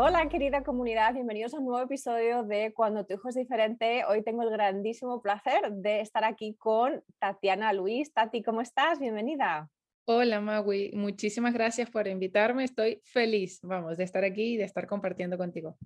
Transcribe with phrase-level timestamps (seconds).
[0.00, 4.04] Hola querida comunidad, bienvenidos a un nuevo episodio de Cuando tu hijo es diferente.
[4.04, 8.12] Hoy tengo el grandísimo placer de estar aquí con Tatiana Luis.
[8.14, 9.00] Tati, ¿cómo estás?
[9.00, 9.68] Bienvenida.
[10.04, 12.62] Hola Magui, muchísimas gracias por invitarme.
[12.62, 15.76] Estoy feliz, vamos, de estar aquí y de estar compartiendo contigo.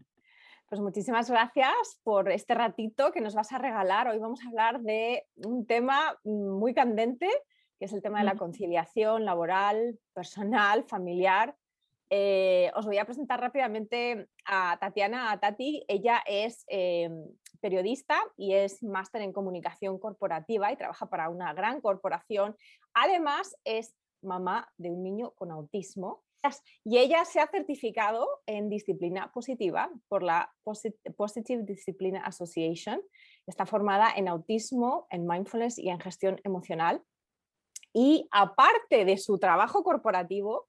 [0.68, 1.72] Pues muchísimas gracias
[2.02, 4.08] por este ratito que nos vas a regalar.
[4.08, 7.30] Hoy vamos a hablar de un tema muy candente,
[7.78, 11.56] que es el tema de la conciliación laboral, personal, familiar.
[12.14, 15.82] Eh, os voy a presentar rápidamente a Tatiana, a Tati.
[15.88, 17.08] Ella es eh,
[17.58, 22.54] periodista y es máster en comunicación corporativa y trabaja para una gran corporación.
[22.92, 26.22] Además, es mamá de un niño con autismo
[26.84, 33.00] y ella se ha certificado en disciplina positiva por la Positive Discipline Association.
[33.46, 37.00] Está formada en autismo, en mindfulness y en gestión emocional.
[37.94, 40.66] Y aparte de su trabajo corporativo,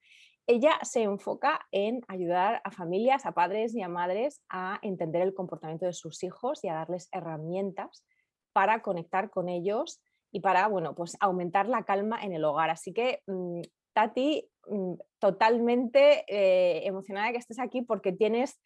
[0.48, 5.34] ella se enfoca en ayudar a familias, a padres y a madres a entender el
[5.34, 8.06] comportamiento de sus hijos y a darles herramientas
[8.52, 12.70] para conectar con ellos y para bueno, pues aumentar la calma en el hogar.
[12.70, 13.62] Así que mm,
[13.94, 18.60] Tati, mm, totalmente eh, emocionada que estés aquí porque tienes,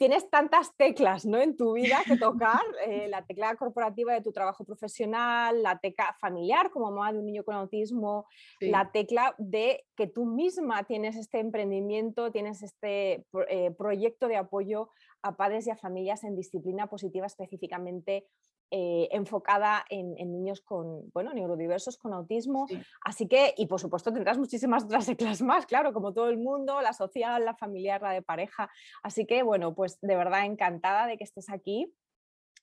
[0.00, 1.36] tienes tantas teclas ¿no?
[1.36, 6.16] en tu vida que tocar, eh, la tecla corporativa de tu trabajo profesional, la tecla
[6.18, 8.26] familiar como mamá de un niño con autismo,
[8.60, 14.88] la tecla de que tú misma tienes este emprendimiento, tienes este eh, proyecto de apoyo
[15.20, 18.26] a padres y a familias en disciplina positiva específicamente
[18.72, 22.66] eh, enfocada en, niños con, bueno, neurodiversos, con autismo.
[23.04, 26.80] Así que, y por supuesto tendrás muchísimas otras teclas más, claro, como todo el mundo,
[26.80, 28.70] la social, la familiar, la de pareja.
[29.02, 31.92] Así que, bueno, pues de verdad encantada de que estés aquí.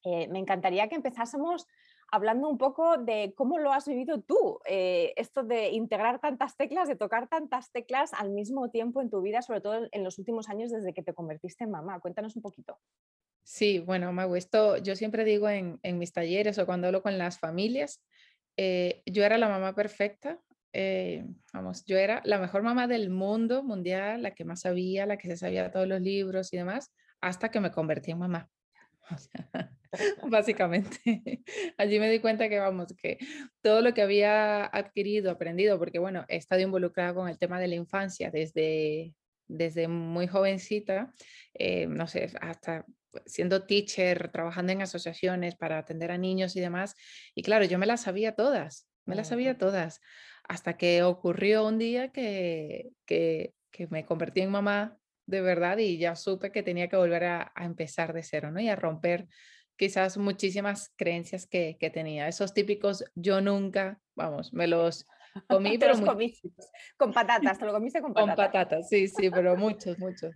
[0.04, 1.68] Eh, me encantaría que empezásemos
[2.10, 6.88] hablando un poco de cómo lo has vivido tú, eh, esto de integrar tantas teclas,
[6.88, 10.48] de tocar tantas teclas al mismo tiempo en tu vida, sobre todo en los últimos
[10.50, 12.00] años desde que te convertiste en mamá.
[12.00, 12.80] Cuéntanos un poquito.
[13.50, 17.40] Sí, bueno, Mago, esto yo siempre digo en, mis talleres o cuando hablo con las
[17.40, 18.04] familias,
[18.58, 20.38] eh, yo era la mamá perfecta,
[20.74, 25.16] eh, vamos, yo era la mejor mamá del mundo mundial, la que más sabía, la
[25.16, 26.92] que se sabía todos los libros y demás,
[27.22, 28.50] hasta que me convertí en mamá.
[30.30, 31.00] básicamente,
[31.78, 33.18] allí me di cuenta que, vamos, que
[33.62, 37.70] todo lo que había adquirido, aprendido, porque, bueno, he estado involucrada con el tema de
[37.70, 39.16] la infancia desde,
[39.48, 41.14] desde muy jovencita,
[41.54, 42.86] eh, no sé, hasta
[43.26, 46.96] siendo teacher, trabajando en asociaciones para atender a niños y demás.
[47.36, 50.02] Y claro, yo me las sabía todas, me las sabía todas,
[50.44, 53.54] hasta que ocurrió un día que, que,
[53.90, 54.98] me convertí en mamá
[55.28, 58.60] de verdad y ya supe que tenía que volver a, empezar de cero, ¿no?
[58.60, 59.28] Y a romper
[59.76, 62.28] quizás muchísimas creencias que, que, tenía.
[62.28, 65.06] Esos típicos yo nunca, vamos, me los
[65.48, 65.94] comí, pero
[66.98, 68.36] con patatas, te lo comiste con patatas.
[68.36, 70.36] Con patatas, sí, sí, pero muchos, muchos.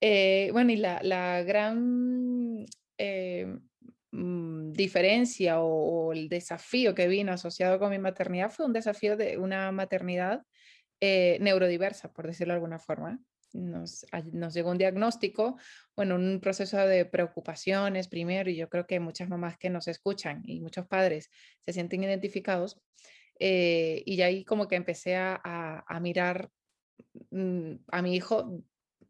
[0.00, 2.66] Eh, bueno, y la, gran
[2.98, 3.58] eh,
[4.12, 9.38] mm, diferencia o, el desafío que vino asociado con mi maternidad fue un desafío de
[9.38, 10.42] una maternidad
[11.00, 13.18] eh, neurodiversa, por decirlo de alguna forma.
[13.52, 15.58] Nos, nos, llegó un diagnóstico,
[15.96, 20.42] bueno, un proceso de preocupaciones primero, y yo creo que muchas mamás que nos escuchan
[20.46, 21.30] y muchos padres
[21.60, 22.80] se sienten identificados.
[23.38, 25.40] y ahí como que empecé a,
[25.86, 26.50] a mirar
[27.30, 28.62] mm, a mi hijo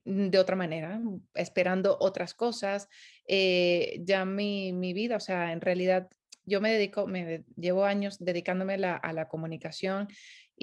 [0.05, 1.00] de otra manera,
[1.34, 2.88] esperando otras cosas.
[3.27, 6.09] Eh, ya mi, mi, vida, o sea, en realidad
[6.44, 10.09] yo me dedico, me llevo años dedicándome a la comunicación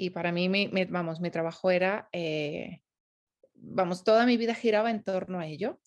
[0.00, 2.82] y para mí, mi, vamos, mi trabajo era, eh,
[3.54, 5.80] vamos, toda mi vida giraba en torno a ello,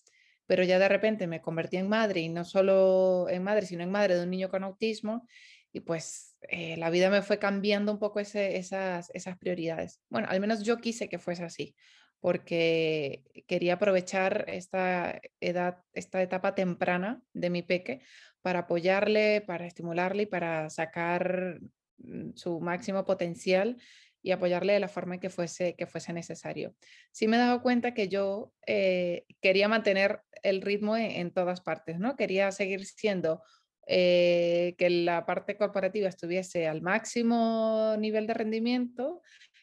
[0.46, 3.90] pero ya de repente me convertí en madre y no solo en madre, sino en
[3.90, 5.26] madre de un niño con autismo
[5.72, 10.02] y pues eh, la vida me fue cambiando un poco ese, esas, esas prioridades.
[10.10, 11.74] Bueno, al menos yo quise que fuese así,
[12.22, 18.00] porque quería aprovechar esta edad, esta etapa temprana de mi peque
[18.42, 21.58] para apoyarle, para estimularle y para sacar
[21.98, 23.76] mm, su máximo potencial
[24.22, 26.76] y apoyarle de la forma que fuese, que fuese necesario.
[27.10, 31.98] Sí me he dado cuenta que yo eh, quería mantener el ritmo en, todas partes,
[31.98, 32.14] ¿no?
[32.14, 33.42] Quería seguir siendo
[33.88, 39.22] eh, que la parte corporativa estuviese al máximo nivel de rendimiento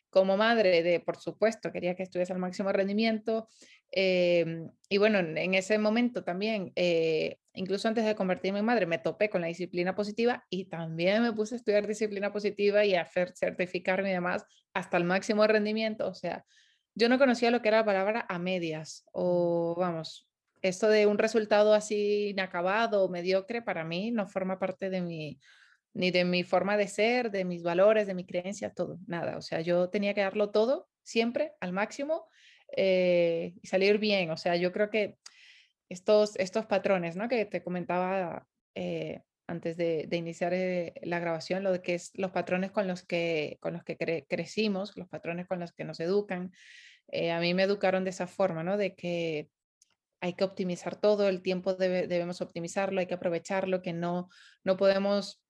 [0.10, 3.48] como madre de, por supuesto, quería que estuviese al máximo rendimiento.
[3.92, 8.98] Em, y bueno, en ese momento también, eh, incluso antes de convertirme en madre, me
[9.00, 13.02] topé con la disciplina positiva y también me puse a estudiar disciplina positiva y a
[13.02, 16.08] hacer certificarme y demás hasta el máximo rendimiento.
[16.08, 16.46] O sea,
[16.96, 20.28] yo no conocía lo que era la palabra a medias o vamos,
[20.62, 25.40] esto de un resultado así inacabado o mediocre para mí no forma parte de mi,
[25.94, 29.38] ni de mi forma de ser, de mis valores, de mi creencia, todo, nada.
[29.38, 32.28] O sea, yo tenía que darlo todo siempre al máximo
[32.76, 34.32] eh, y salir bien.
[34.32, 35.18] O sea, yo creo que
[35.90, 37.28] estos, estos patrones, ¿no?
[37.28, 42.32] Que te comentaba eh, antes de, iniciar eh, la grabación, lo de que es los
[42.32, 46.52] patrones con los que, con los que crecimos, los patrones con los que nos educan.
[47.32, 48.78] a mí me educaron de esa forma, ¿no?
[48.78, 49.50] De que
[50.22, 54.30] hay que optimizar todo, el tiempo debemos optimizarlo, hay que aprovecharlo, que no,
[54.64, 55.42] no podemos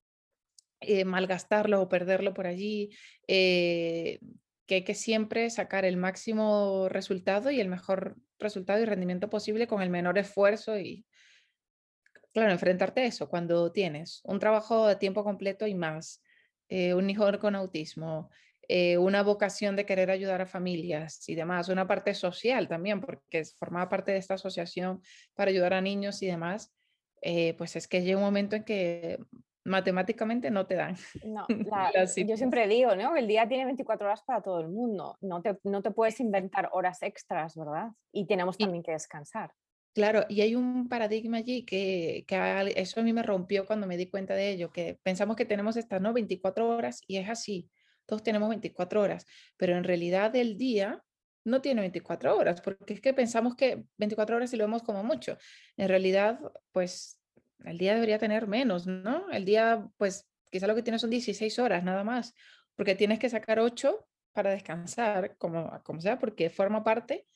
[0.81, 2.89] eh, malgastarlo o perderlo por allí,
[3.27, 4.19] eh,
[4.65, 9.67] que hay que siempre sacar el máximo resultado y el mejor resultado y rendimiento posible
[9.67, 11.05] con el menor esfuerzo y,
[12.33, 16.23] claro, enfrentarte a eso cuando tienes un trabajo de tiempo completo y más,
[16.69, 18.29] eh, un hijo con autismo,
[18.99, 23.89] una vocación de querer ayudar a familias y demás, una parte social también, porque formaba
[23.89, 25.01] parte de esta asociación
[25.33, 26.71] para ayudar a niños y demás,
[27.57, 29.17] pues es que llega un momento en que
[29.69, 30.95] matemáticamente no te dan.
[31.23, 31.45] No,
[32.27, 33.15] yo siempre digo, ¿no?
[33.15, 35.17] El día tiene 24 horas para todo el mundo.
[35.21, 37.89] No te, no te puedes inventar horas extras, ¿verdad?
[38.11, 39.53] Y tenemos también que descansar.
[39.93, 43.97] Claro, y hay un paradigma allí que, que, eso a mí me rompió cuando me
[43.97, 46.13] di cuenta de ello, que pensamos que tenemos estas, ¿no?
[46.13, 47.69] 24 horas y es así,
[48.05, 49.25] todos tenemos 24 horas,
[49.57, 51.03] pero en realidad el día
[51.43, 55.03] no tiene 24 horas, porque es que pensamos que 24 horas y lo vemos como
[55.03, 55.37] mucho.
[55.77, 56.39] En realidad,
[56.71, 57.18] pues
[57.65, 59.29] el día debería tener menos, ¿no?
[59.31, 62.33] El día, pues quizá lo que tienes son 16 horas nada más,
[62.75, 67.27] porque tienes que sacar 8 para descansar, como, como sea, porque forma parte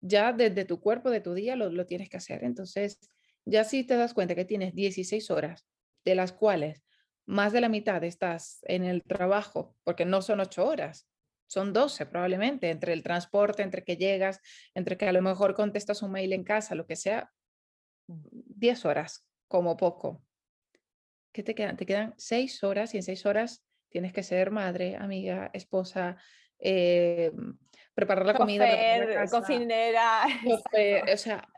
[0.00, 2.44] ya desde tu cuerpo, de tu día, lo, lo tienes que hacer.
[2.44, 2.98] Entonces,
[3.44, 5.66] ya si te das cuenta que tienes 16 horas,
[6.04, 6.84] de las cuales
[7.26, 11.08] más de la mitad estás en el trabajo, porque no son 8 horas,
[11.48, 14.40] son 12 probablemente, entre el transporte, entre que llegas,
[14.74, 17.32] entre que a lo mejor contestas un mail en casa, lo que sea,
[18.06, 20.22] 10 horas como poco.
[21.32, 21.76] ¿Qué te quedan?
[21.76, 26.16] Te quedan seis horas y en seis horas tienes que ser madre, amiga, esposa,
[26.58, 27.32] eh,
[27.94, 28.66] preparar la comida,
[29.30, 30.24] cocinera,
[31.12, 31.48] o sea,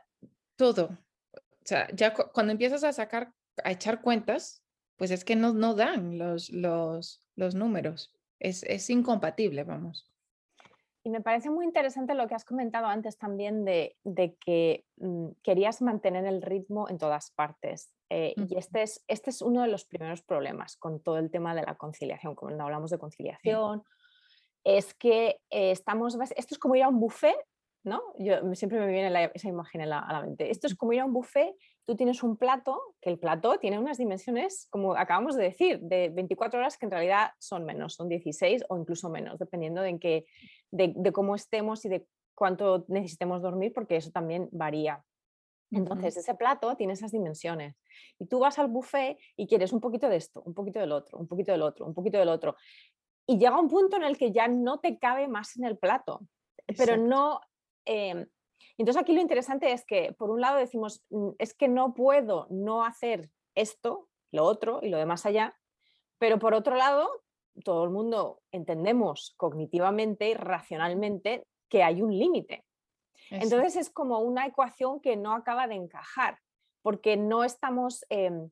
[0.55, 0.97] todo.
[1.33, 3.33] O sea, ya cuando empiezas a sacar,
[3.63, 4.63] a echar cuentas,
[4.95, 8.13] pues es que no, no dan los, los, los números.
[8.39, 10.08] Es, es incompatible, vamos.
[11.03, 13.95] Y me parece muy interesante lo que has comentado antes también de,
[14.45, 17.91] que mm, querías mantener el ritmo en todas partes.
[18.09, 21.55] Eh, y este es, este es uno de los primeros problemas con todo el tema
[21.55, 22.35] de la conciliación.
[22.35, 23.83] Cuando hablamos de conciliación,
[24.63, 27.37] es que eh, estamos, esto es como ir a un buffet
[27.83, 28.01] ¿no?
[28.17, 30.51] Yo, siempre me viene esa imagen a la, mente.
[30.51, 31.55] Esto es como ir a un buffet,
[31.85, 36.09] tú tienes un plato, que el plato tiene unas dimensiones, como acabamos de decir, de
[36.09, 39.99] 24 horas que en realidad son menos, son 16 o incluso menos, dependiendo de, en
[39.99, 40.25] qué,
[40.71, 42.05] de, cómo estemos y de
[42.35, 45.03] cuánto necesitemos dormir, porque eso también varía.
[45.71, 47.75] Entonces, ese plato tiene esas dimensiones.
[48.17, 51.19] Y tú vas al buffet y quieres un poquito de esto, un poquito del otro,
[51.19, 52.55] un poquito del otro, un poquito del otro.
[53.27, 56.21] Y llega un punto en el que ya no te cabe más en el plato,
[56.75, 57.39] pero no
[57.91, 58.27] Em,
[58.77, 62.45] entonces aquí lo interesante es que, por un lado, decimos, mm, es que no puedo
[62.51, 65.57] no hacer esto, lo otro y lo demás allá,
[66.19, 67.09] pero por otro lado,
[67.63, 72.63] todo el mundo entendemos cognitivamente y racionalmente que hay un límite.
[73.31, 76.39] Entonces es como una ecuación que no acaba de encajar,
[76.83, 78.51] porque no estamos em,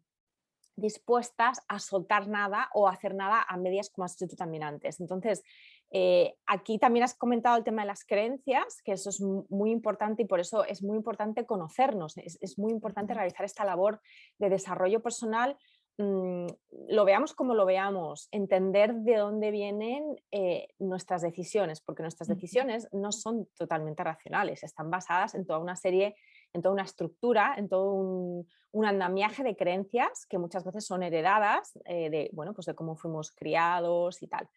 [0.75, 4.63] dispuestas a soltar nada o a hacer nada a medias, como has dicho tú también
[4.63, 5.00] antes.
[5.00, 5.44] Entonces,
[5.91, 10.24] eh, aquí también has comentado el tema de las creencias, que eso es muy importante
[10.24, 14.01] y por eso es muy importante conocernos, es, muy importante realizar esta labor
[14.38, 15.58] de desarrollo personal,
[15.98, 16.48] mm,
[16.89, 22.89] lo veamos como lo veamos, entender de dónde vienen eh, nuestras decisiones, porque nuestras decisiones
[22.91, 26.15] no son totalmente racionales, están basadas en toda una serie,
[26.53, 28.48] en toda una estructura, en todo un,
[28.86, 33.32] andamiaje de creencias que muchas veces son heredadas eh, de, bueno, pues de cómo fuimos
[33.32, 34.48] criados y tal.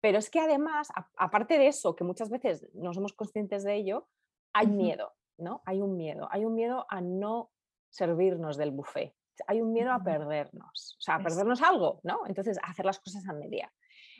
[0.00, 4.08] Pero es que además, aparte de eso, que muchas veces no somos conscientes de ello,
[4.52, 5.62] hay miedo, ¿no?
[5.66, 7.50] Hay un miedo, hay un miedo a no
[7.90, 9.14] servirnos del buffet,
[9.46, 12.20] hay un miedo a perdernos, o sea, a perdernos algo, ¿no?
[12.26, 13.72] Entonces, a hacer las cosas a media.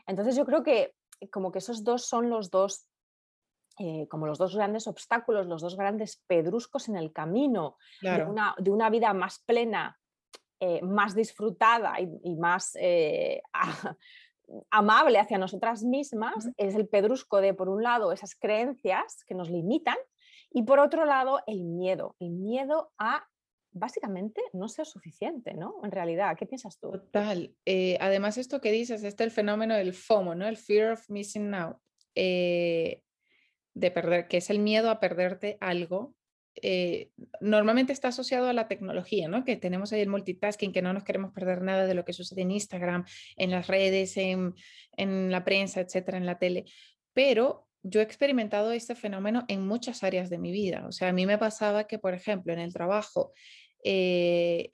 [0.07, 0.95] Entonces, yo creo que
[1.31, 2.89] como que esos dos son los dos,
[3.79, 8.91] eh, como los dos grandes obstáculos, los dos grandes pedruscos en el camino de, una,
[8.91, 9.99] vida más plena,
[10.61, 12.77] eh, más disfrutada y, más...
[12.81, 13.43] Eh,
[14.71, 19.51] amable hacia nosotras mismas es el pedrusco de, por un lado, esas creencias que nos
[19.51, 19.97] limitan
[20.51, 23.27] y por otro lado, el miedo, el miedo a
[23.71, 25.75] básicamente no ser suficiente, ¿no?
[25.85, 26.91] En realidad, ¿qué piensas tú?
[26.91, 27.55] Total.
[27.65, 30.47] Eh, además, esto que dices, este el fenómeno del FOMO, ¿no?
[30.47, 31.77] El fear of missing out,
[32.15, 33.03] eh,
[33.75, 36.15] de perder, que es el miedo a perderte algo.
[36.63, 37.11] Eh,
[37.41, 39.45] normalmente está asociado a la tecnología, ¿no?
[39.45, 42.43] Que tenemos ahí el multitasking, que no nos queremos perder nada de lo que sucede
[42.43, 43.05] en Instagram,
[43.37, 44.55] en las redes, en,
[44.97, 46.65] en la prensa, etcétera, en la tele.
[47.13, 50.85] Pero yo he experimentado este fenómeno en muchas áreas de mi vida.
[50.87, 53.33] O sea, a mí me pasaba que, por ejemplo, en el trabajo
[53.85, 54.71] eh,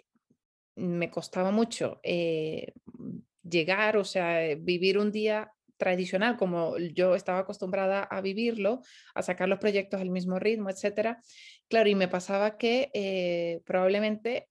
[0.76, 2.73] me costaba mucho eh,
[3.43, 8.81] llegar, o sea, vivir un día tradicional como yo estaba acostumbrada a vivirlo,
[9.14, 11.21] a sacar los proyectos al mismo ritmo, etcétera.
[11.68, 14.49] Claro, y me pasaba que eh, probablemente,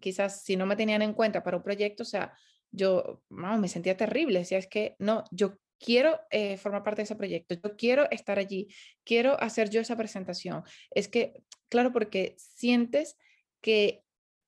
[0.00, 2.32] quizás si no me tenían en cuenta para un proyecto, o sea,
[2.70, 7.16] yo me sentía terrible, decía, es que no, yo quiero eh, formar parte de ese
[7.16, 8.68] proyecto, yo quiero estar allí,
[9.04, 10.62] quiero hacer yo esa presentación.
[10.90, 11.34] Es que,
[11.68, 13.16] claro, porque sientes
[13.60, 14.02] que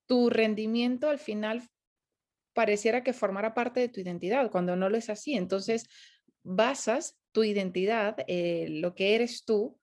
[0.07, 1.69] tu rendimiento al final
[2.53, 5.35] pareciera que formara parte de tu identidad, cuando no lo es así.
[5.35, 5.85] Entonces,
[6.43, 9.79] basas tu identidad, eh, lo que eres tú,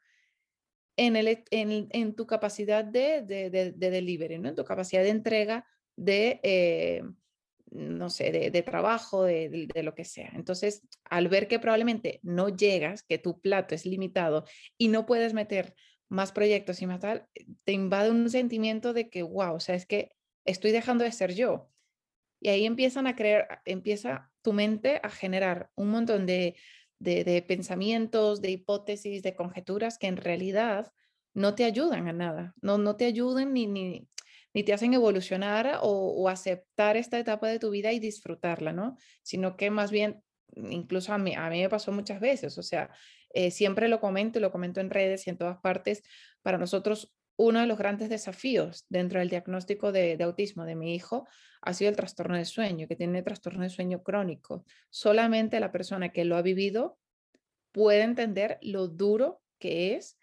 [0.96, 4.48] en, el, en, tu capacidad de, de, de, delivery, ¿no?
[4.48, 6.40] en tu capacidad de entrega de...
[6.42, 7.02] Eh,
[7.74, 10.30] no sé, de, trabajo, de, lo que sea.
[10.34, 14.44] Entonces, al ver que probablemente no llegas, que tu plato es limitado
[14.78, 15.74] y no puedes meter
[16.08, 17.26] más proyectos y más tal,
[17.64, 20.12] te invade un sentimiento de que, wow, o sea, es que
[20.44, 21.68] estoy dejando de ser yo.
[22.40, 26.56] Y ahí empiezan a creer, empieza tu mente a generar un montón de,
[27.46, 30.92] pensamientos, de hipótesis, de conjeturas que en realidad
[31.34, 34.08] no te ayudan a nada, no, no te ayudan ni, ni,
[34.54, 38.96] ni te hacen evolucionar o, aceptar esta etapa de tu vida y disfrutarla, ¿no?
[39.22, 40.22] Sino que más bien,
[40.54, 42.90] incluso a mí, a mí me pasó muchas veces, o sea,
[43.30, 46.04] eh, siempre lo comento y lo comento en redes y en todas partes,
[46.42, 50.94] para nosotros uno de los grandes desafíos dentro del diagnóstico de, de, autismo de mi
[50.94, 51.26] hijo
[51.62, 54.64] ha sido el trastorno del sueño, que tiene trastorno de sueño crónico.
[54.90, 56.98] Solamente la persona que lo ha vivido
[57.72, 60.16] puede entender lo duro que es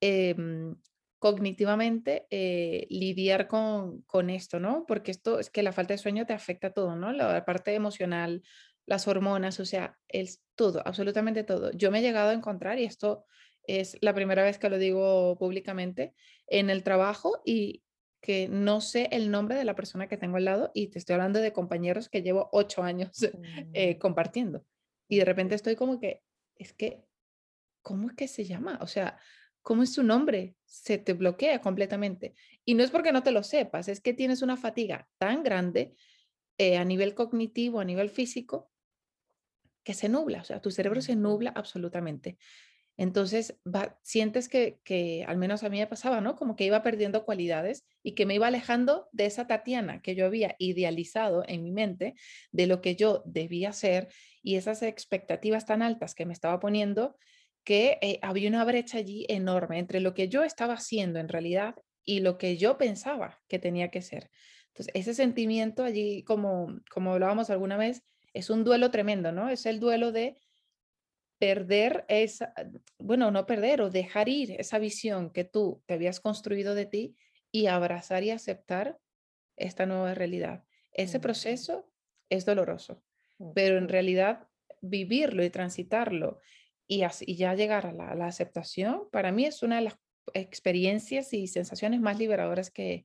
[0.00, 0.76] em,
[1.18, 4.84] cognitivamente eh, lidiar con, con, esto, ¿no?
[4.86, 7.12] Porque esto es que la falta de sueño te afecta todo, ¿no?
[7.12, 8.42] La parte emocional,
[8.86, 11.70] las hormonas, o sea, es todo, absolutamente todo.
[11.72, 13.24] Yo me he llegado a encontrar, y esto
[13.66, 16.14] es la primera vez que lo digo públicamente,
[16.46, 17.82] en el trabajo y
[18.20, 21.14] que no sé el nombre de la persona que tengo al lado y te estoy
[21.14, 23.10] hablando de compañeros que llevo ocho años
[23.74, 23.98] eh, mm.
[23.98, 24.64] compartiendo.
[25.08, 26.22] Y de repente estoy como que,
[26.56, 27.04] es que,
[27.82, 28.78] ¿cómo es que se llama?
[28.80, 29.18] O sea,
[29.60, 30.56] ¿cómo es su nombre?
[30.64, 32.34] Se te bloquea completamente.
[32.64, 35.94] Y no es porque no te lo sepas, es que tienes una fatiga tan grande
[36.56, 38.70] eh, a nivel cognitivo, a nivel físico,
[39.82, 42.38] que se nubla, o sea, tu cerebro se nubla absolutamente.
[42.96, 43.58] Entonces,
[44.02, 46.36] sientes que, al menos a mí me pasaba, ¿no?
[46.36, 50.26] Como que iba perdiendo cualidades y que me iba alejando de esa Tatiana que yo
[50.26, 52.14] había idealizado en mi mente,
[52.52, 54.08] de lo que yo debía ser
[54.42, 57.16] y esas expectativas tan altas que me estaba poniendo,
[57.64, 61.74] que eh, había una brecha allí enorme entre lo que yo estaba haciendo en realidad
[62.04, 64.30] y lo que yo pensaba que tenía que ser.
[64.68, 68.02] Entonces, ese sentimiento allí, como, como hablábamos alguna vez,
[68.34, 69.48] es un duelo tremendo, ¿no?
[69.48, 70.36] Es el duelo de
[71.44, 72.54] perder esa,
[72.98, 77.16] bueno, no perder o dejar ir esa visión que tú te habías construido de ti
[77.52, 78.98] y abrazar y aceptar
[79.54, 80.64] esta nueva realidad.
[80.94, 81.86] Ese proceso
[82.30, 83.02] es doloroso,
[83.54, 84.48] pero en realidad
[84.80, 86.40] vivirlo y transitarlo
[86.86, 89.98] y, así, ya llegar a la, aceptación, para mí es una de las
[90.32, 93.04] experiencias y sensaciones más liberadoras que,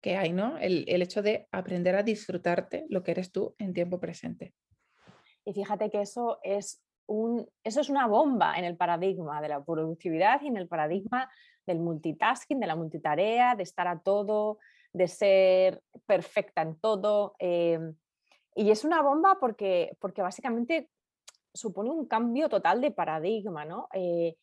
[0.00, 0.56] que hay, ¿no?
[0.56, 4.54] El, el, hecho de aprender a disfrutarte lo que eres tú en tiempo presente.
[5.44, 9.64] Y fíjate que eso es, un, eso es una bomba en el paradigma de la
[9.64, 11.30] productividad y en el paradigma
[11.66, 14.58] del multitasking, de la multitarea, de estar a todo,
[14.92, 17.34] de ser perfecta en todo.
[17.38, 17.78] Eh,
[18.54, 20.88] y es una bomba porque, porque básicamente
[21.52, 23.88] supone un cambio total de paradigma, ¿no?
[23.92, 24.36] Eh,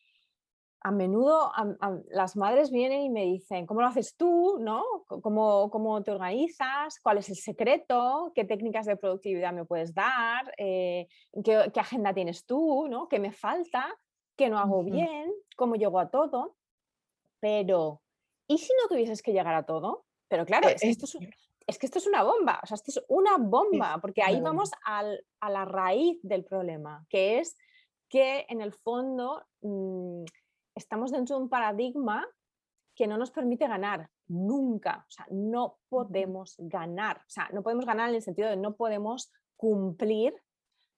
[0.84, 1.52] a menudo
[2.10, 4.58] las madres vienen y me dicen, ¿cómo lo haces tú?
[4.60, 4.84] ¿no?
[5.08, 7.00] ¿Cómo, ¿Cómo, te organizas?
[7.02, 8.32] ¿Cuál es el secreto?
[8.34, 10.52] ¿Qué técnicas de productividad me puedes dar?
[10.58, 11.08] Eh,
[11.44, 12.88] ¿qué, agenda tienes tú?
[12.88, 13.08] ¿no?
[13.08, 13.96] ¿Qué me falta?
[14.36, 15.32] ¿Qué no hago bien?
[15.56, 16.56] ¿Cómo llego a todo?
[17.40, 18.02] Pero,
[18.48, 20.06] ¿y si no tuvieses que llegar a todo?
[20.28, 21.18] Pero claro, eh, esto es,
[21.68, 24.72] es que esto es una bomba, o sea, esto es una bomba, porque ahí vamos
[24.86, 25.04] a
[25.50, 27.56] la raíz del problema, que es
[28.12, 30.26] que en el fondo mm,
[30.76, 32.28] estamos dentro de un paradigma
[32.96, 37.86] que no nos permite ganar nunca, o sea, no podemos ganar, o sea, no podemos
[37.86, 40.36] ganar en el sentido de no podemos cumplir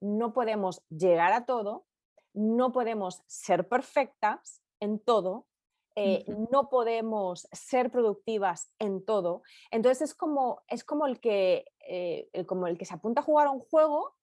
[0.04, 1.86] no podemos llegar a todo,
[2.34, 5.48] no podemos ser perfectas en todo,
[5.96, 9.44] eh, no podemos ser productivas en todo.
[9.72, 13.48] Entonces es como, es como, el que, eh, como el que se apunta a jugar
[13.48, 14.14] a un juego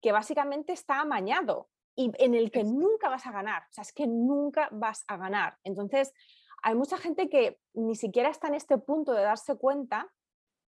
[0.00, 1.68] que básicamente está amañado
[1.98, 3.62] y en el que nunca vas a ganar.
[3.62, 5.56] O sea, es que nunca vas a ganar.
[5.64, 6.14] Entonces,
[6.62, 10.08] hay mucha gente que ni siquiera está en este punto de darse cuenta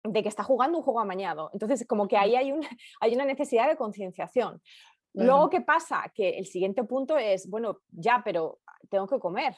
[0.03, 1.51] de que está jugando un juego amañado.
[1.53, 2.51] Entonces, como que ahí hay,
[3.01, 4.63] hay una necesidad de concienciación.
[5.13, 6.11] Luego, ¿qué pasa?
[6.15, 8.59] Que el siguiente punto es, bueno, ya, pero
[8.89, 9.55] tengo que comer.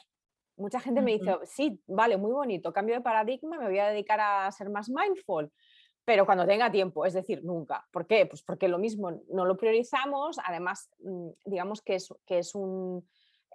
[0.56, 4.20] Mucha gente me dice, sí, vale, muy bonito, cambio de paradigma, me voy a dedicar
[4.20, 5.50] a ser más mindful,
[6.04, 7.86] pero cuando tenga tiempo, es decir, nunca.
[7.90, 8.26] ¿Por qué?
[8.26, 13.06] Pues porque lo mismo, no lo priorizamos, además, mm, digamos que es, que es un,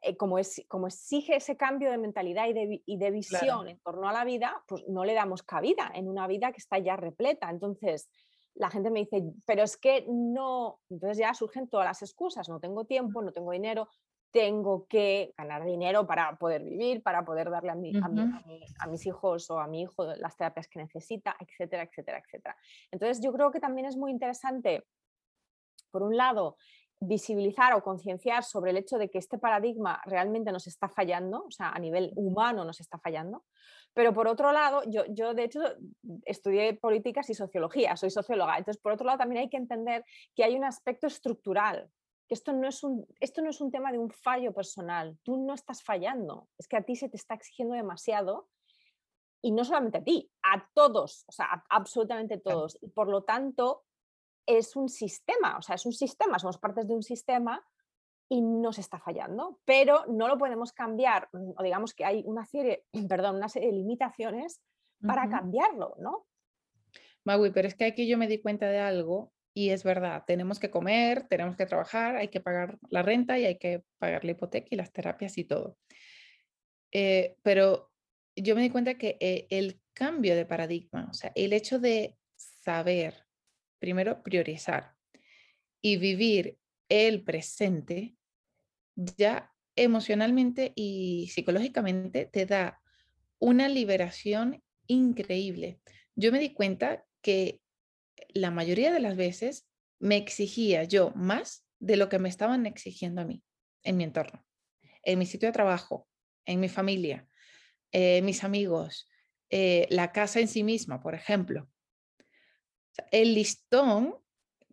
[0.02, 3.80] eh, como, es, como exige ese cambio de mentalidad y de, y de visión en
[3.80, 6.96] torno a la vida, pues no le damos cabida en una vida que está ya
[6.96, 7.50] repleta.
[7.50, 8.10] Entonces,
[8.56, 12.60] la gente me dice, pero es que no, entonces ya surgen todas las excusas, no
[12.60, 13.90] tengo tiempo, no tengo dinero,
[14.32, 19.60] tengo que ganar dinero para poder vivir, para poder darle a, a, mis hijos o
[19.60, 22.58] a mi hijo las terapias que necesita, etcétera, etcétera, etcétera.
[22.92, 24.86] Entonces yo creo que también es muy interesante,
[25.92, 26.58] por un lado,
[27.02, 31.52] visibilizar o concienciar sobre el hecho de que este paradigma realmente nos está fallando, o
[31.52, 33.46] sea, a nivel humano nos está fallando.
[33.94, 35.62] Pero por otro lado, yo, yo de hecho
[36.26, 40.04] estudié políticas y sociología, soy socióloga, entonces por otro lado también hay que entender
[40.36, 41.90] que hay un aspecto estructural,
[42.30, 45.36] que esto no, es un, esto no es un tema de un fallo personal, tú
[45.44, 48.48] no estás fallando, es que a ti se te está exigiendo demasiado
[49.42, 52.78] y no solamente a ti, a todos, o sea, a absolutamente todos.
[52.82, 53.84] Y por lo tanto,
[54.46, 57.66] es un sistema, o sea, es un sistema, somos partes de un sistema
[58.30, 62.46] y nos está fallando, pero no lo podemos cambiar, mm, o digamos que hay una
[62.46, 64.62] serie, perdón, una serie de limitaciones
[65.02, 66.28] para cambiarlo, ¿no?
[67.24, 70.60] Magui, pero es que aquí yo me di cuenta de algo y es verdad, tenemos
[70.60, 74.32] que comer, tenemos que trabajar, hay que pagar la renta y hay que pagar la
[74.32, 75.78] hipoteca y las terapias y todo.
[76.92, 77.92] Eh, pero
[78.36, 82.18] yo me di cuenta que eh, el cambio de paradigma, o sea, el hecho de
[82.36, 83.26] saber
[83.80, 84.96] primero priorizar
[85.82, 86.58] y vivir
[86.90, 88.16] el presente,
[88.96, 92.82] ya emocionalmente y psicológicamente te da
[93.40, 95.80] una liberación increíble.
[96.16, 97.62] Yo me di cuenta que
[98.30, 99.68] la mayoría de las veces
[100.00, 103.44] me exigía yo más de lo que me estaban exigiendo a mí
[103.84, 104.46] en mi entorno,
[105.04, 106.08] en mi sitio de trabajo,
[106.46, 107.28] en mi familia,
[107.92, 109.10] eh, mis amigos,
[109.50, 111.70] eh, la casa en sí misma, por ejemplo
[113.12, 114.16] el listón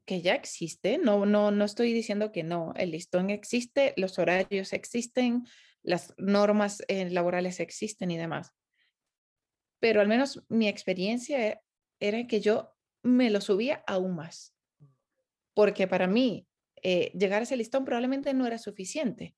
[0.04, 4.72] que ya existe, no, no, no estoy diciendo que no, el listón existe, los horarios
[4.72, 5.44] existen,
[5.82, 8.52] las normas eh, laborales existen y demás.
[9.80, 11.60] Pero al menos mi experiencia
[12.00, 12.75] era que yo
[13.06, 14.54] me lo subía aún más.
[15.54, 16.46] Porque para mí
[16.82, 19.34] eh, llegar a ese listón probablemente no era suficiente.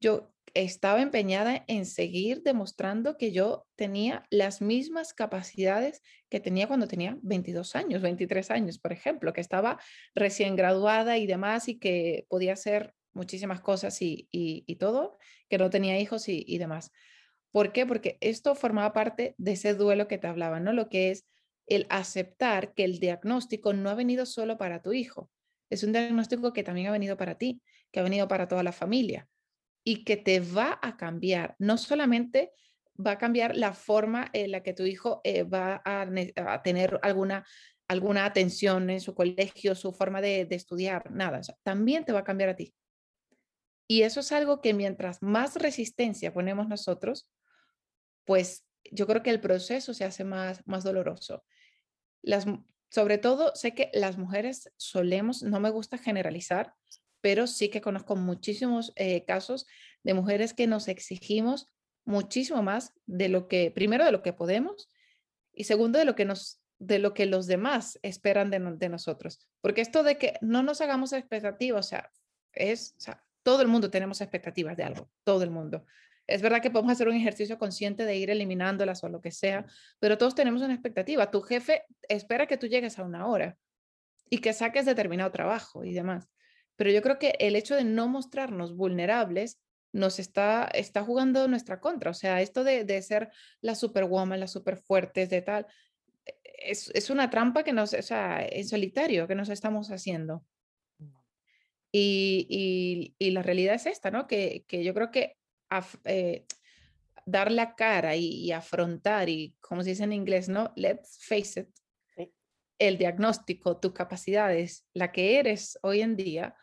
[0.00, 6.88] Yo estaba empeñada en seguir demostrando que yo tenía las mismas capacidades que tenía cuando
[6.88, 9.78] tenía 22 años, 23 años, por ejemplo, que estaba
[10.14, 16.00] recién graduada y demás y que podía hacer muchísimas cosas y, todo, que no tenía
[16.00, 16.90] hijos y, y, demás.
[17.52, 17.86] ¿Por qué?
[17.86, 20.72] Porque esto formaba parte de ese duelo que te hablaba, ¿no?
[20.72, 21.26] Lo que es
[21.70, 25.30] el aceptar que el diagnóstico no ha venido solo para tu hijo,
[25.70, 28.72] es un diagnóstico que también ha venido para ti, que ha venido para toda la
[28.72, 29.28] familia
[29.84, 31.54] y que te va a cambiar.
[31.58, 32.52] No solamente
[32.94, 37.46] va a cambiar la forma en la que tu hijo eh, va a, tener alguna,
[37.88, 42.50] alguna atención en su colegio, su forma de, estudiar, nada, también te va a cambiar
[42.50, 42.74] a ti.
[43.88, 47.28] Y eso es algo que mientras más resistencia ponemos nosotros,
[48.24, 51.44] pues yo creo que el proceso se hace más, más doloroso.
[52.90, 56.74] Sobre todo, sé que las mujeres solemos, no me gusta generalizar,
[57.20, 59.66] pero sí que conozco muchísimos eh, casos
[60.02, 61.66] de mujeres que nos exigimos
[62.04, 64.88] muchísimo más de lo que, primero, de lo que podemos
[65.52, 69.46] y segundo, de lo que nos de lo que los demás esperan de, nosotros.
[69.60, 71.96] Porque esto de que no nos hagamos expectativas, o
[72.54, 75.84] es, o sea, todo el mundo tenemos expectativas de algo, todo el mundo.
[76.30, 79.66] Es verdad que podemos hacer un ejercicio consciente de ir eliminándolas o lo que sea,
[79.98, 81.30] pero todos tenemos una expectativa.
[81.30, 83.56] Tu jefe espera que tú llegues a una hora
[84.30, 86.28] y que saques determinado trabajo y demás.
[86.76, 89.60] Pero yo creo que el hecho de no mostrarnos vulnerables
[89.92, 92.10] nos está, está jugando nuestra contra.
[92.10, 95.66] O sea, esto de, de ser la superwoman, las superfuertes, de tal,
[96.24, 100.44] e, es, es, una trampa que nos, o sea, en solitario que nos estamos haciendo.
[101.92, 104.28] Y, y, y la realidad es esta, ¿no?
[104.28, 105.39] Que, que yo creo que
[106.04, 106.46] eh,
[107.26, 110.72] dar la cara y, y, afrontar, y como se dice en inglés, ¿no?
[110.76, 111.68] Let's face it,
[112.78, 116.56] el diagnóstico, tus capacidades, la que eres hoy en día,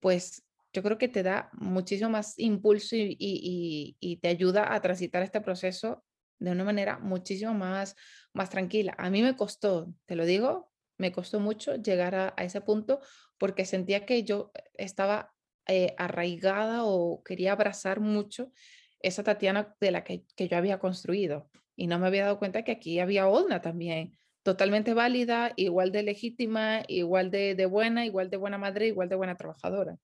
[0.00, 5.40] pues yo creo que te da muchísimo más impulso y, te ayuda a transitar este
[5.40, 6.04] proceso
[6.40, 7.94] de una manera muchísimo más,
[8.32, 8.94] más tranquila.
[8.98, 13.00] A mí me costó, te lo digo, me costó mucho llegar a, ese punto
[13.38, 15.33] porque sentía que yo estaba
[15.66, 18.52] eh, arraigada o quería abrazar mucho
[19.00, 22.62] esa Tatiana de la que, que, yo había construido y no me había dado cuenta
[22.62, 28.30] que aquí había otra también, totalmente válida, igual de legítima, igual de, de buena, igual
[28.30, 29.98] de buena madre, igual de buena trabajadora.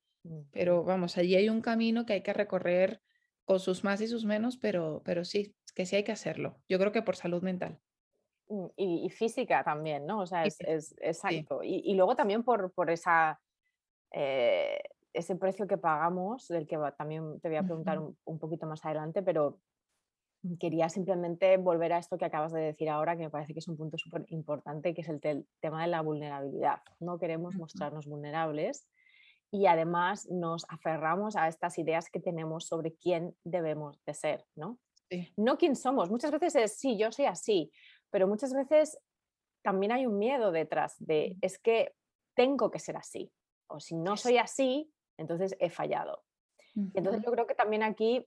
[0.51, 3.01] Pero vamos, allí hay un camino que hay que recorrer
[3.45, 6.61] con sus más y sus menos, pero, pero sí, que sí hay que hacerlo.
[6.69, 7.79] Yo creo que por salud mental.
[8.49, 10.21] Mm, y, física también, ¿no?
[10.21, 11.63] O sea, es, es exacto.
[11.63, 13.41] Y, y, luego también por, por esa,
[14.13, 14.79] eh,
[15.13, 18.85] ese precio que pagamos, del que también te voy a preguntar un, un, poquito más
[18.85, 19.61] adelante, pero
[20.59, 23.69] quería simplemente volver a esto que acabas de decir ahora, que me parece que es
[23.69, 25.21] un punto súper importante, que es el
[25.61, 26.81] tema de la vulnerabilidad.
[26.99, 28.89] No queremos mostrarnos vulnerables
[29.51, 34.79] y además nos aferramos a estas ideas que tenemos sobre quién debemos de ser, ¿no?
[35.37, 36.09] No quién somos.
[36.09, 37.73] Muchas veces es, sí, yo soy así,
[38.11, 38.99] pero muchas veces
[39.63, 41.93] también hay un miedo detrás de, es que
[42.35, 43.31] tengo que ser así,
[43.67, 46.23] o si no soy así, entonces he fallado.
[46.95, 48.27] Entonces yo creo que también aquí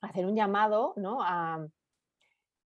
[0.00, 1.22] hacer un llamado ¿no?
[1.22, 1.66] a,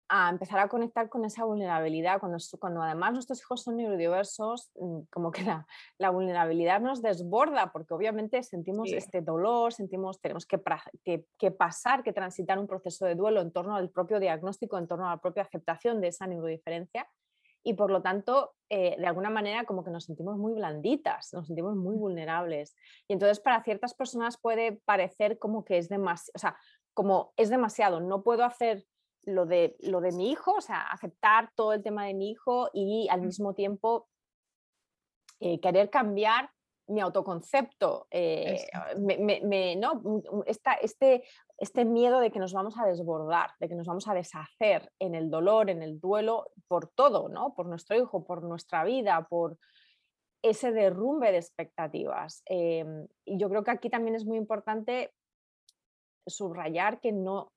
[0.08, 5.02] a empezar a conectar con esa vulnerabilidad, cuando, cuando además nuestros hijos son neurodiversos, mm,
[5.08, 5.66] como que la,
[5.98, 10.60] la vulnerabilidad nos desborda, porque obviamente sentimos este dolor, sentimos, tenemos que,
[11.04, 14.88] que, que, pasar, que transitar un proceso de duelo en torno al propio diagnóstico, en
[14.88, 17.08] torno a la propia aceptación de esa neurodiferencia,
[17.62, 21.46] y por lo tanto, eh, de alguna manera, como que nos sentimos muy blanditas, nos
[21.46, 22.74] sentimos muy vulnerables.
[23.08, 26.56] Y entonces para ciertas personas puede parecer como que es demasiado, o sea,
[26.94, 28.84] como es demasiado, no puedo hacer
[29.24, 32.70] lo de, lo de mi hijo, o sea, aceptar todo el tema de mi hijo
[32.72, 34.08] y al mismo tiempo
[35.40, 36.50] eh, querer cambiar
[36.90, 38.66] mi autoconcepto, eh,
[38.98, 40.02] me, ¿no?
[40.46, 41.24] este,
[41.58, 45.14] este miedo de que nos vamos a desbordar, de que nos vamos a deshacer en
[45.14, 47.54] el dolor, en el duelo, por todo, ¿no?
[47.54, 49.56] por nuestro hijo, por nuestra vida, por
[50.42, 52.42] ese derrumbe de expectativas.
[52.46, 55.12] Em, y yo creo que aquí también es muy importante
[56.26, 57.52] subrayar que no,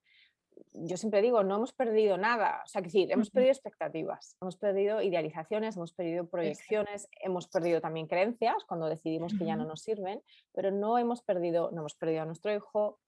[0.73, 4.57] yo siempre digo, no hemos perdido nada, o sea, que sí, hemos perdido expectativas, hemos
[4.57, 9.81] perdido idealizaciones, hemos perdido proyecciones, hemos perdido también creencias cuando decidimos que ya no nos
[9.81, 10.21] sirven,
[10.53, 12.99] pero no hemos perdido, no hemos perdido a nuestro hijo,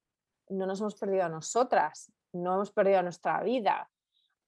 [0.49, 3.89] no nos hemos perdido a nosotras, no hemos perdido a nuestra vida.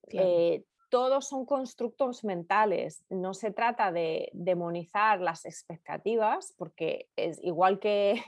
[0.08, 7.78] Eh, todos son constructos mentales, no se trata de demonizar las expectativas, porque es igual
[7.78, 8.22] que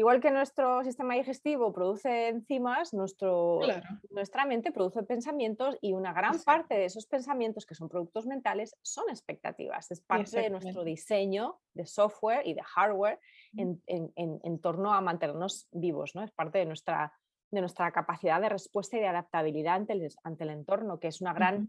[0.00, 3.60] Igual que nuestro sistema digestivo produce enzimas, nuestro,
[4.08, 8.74] nuestra mente produce pensamientos y una gran parte de esos pensamientos que son productos mentales
[8.80, 9.90] son expectativas.
[9.90, 13.20] Es parte de nuestro diseño de software y de hardware
[13.58, 16.14] en, en, torno a mantenernos vivos.
[16.14, 16.24] ¿no?
[16.24, 17.12] Es parte de nuestra,
[17.50, 21.20] de nuestra capacidad de respuesta y de adaptabilidad ante el, ante el entorno, que es,
[21.20, 21.68] una gran,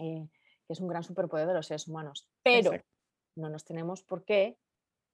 [0.00, 0.28] eh,
[0.66, 2.28] que es un gran superpoder de los seres humanos.
[2.42, 2.72] Pero
[3.36, 4.58] no nos tenemos por qué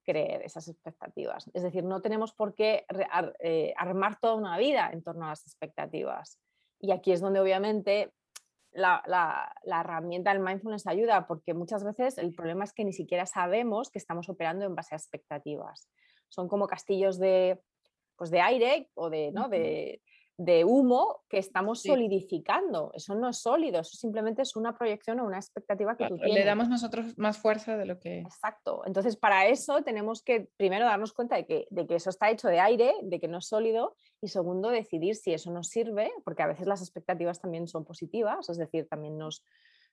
[0.05, 1.51] creer esas expectativas.
[1.55, 2.85] Es decir, no tenemos por qué
[3.41, 6.39] eh, armar toda una vida en torno a las expectativas.
[6.79, 8.13] Y aquí es donde obviamente
[8.73, 13.27] la, la, herramienta del mindfulness ayuda, porque muchas veces el problema es que ni siquiera
[13.27, 15.89] sabemos que estamos operando en base a expectativas.
[16.29, 17.61] Son como castillos de,
[18.17, 19.49] pues de aire o de, ¿no?
[19.49, 20.03] de,
[20.40, 22.92] de humo que estamos solidificando.
[22.94, 26.35] Eso no es sólido, eso simplemente es una proyección o una expectativa que tú tienes.
[26.35, 28.20] Le damos nosotros más fuerza de lo que...
[28.20, 28.83] Exacto.
[28.87, 32.48] Entonces, para eso tenemos que primero darnos cuenta de que, de que eso está hecho
[32.48, 36.42] de aire, de que no es sólido, y segundo, decidir si eso nos sirve, porque
[36.42, 39.44] a veces las expectativas también son positivas, es decir, también nos,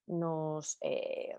[0.05, 1.37] nos, eh,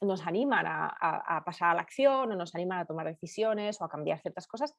[0.00, 3.84] nos animan a, a pasar a la acción o nos animan a tomar decisiones o
[3.84, 4.74] a cambiar ciertas cosas.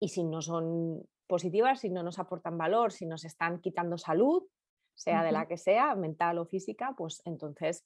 [0.00, 4.44] Y si no son positivas, si no nos aportan valor, si nos están quitando salud,
[4.94, 7.84] sea de la que sea, mental o física, pues entonces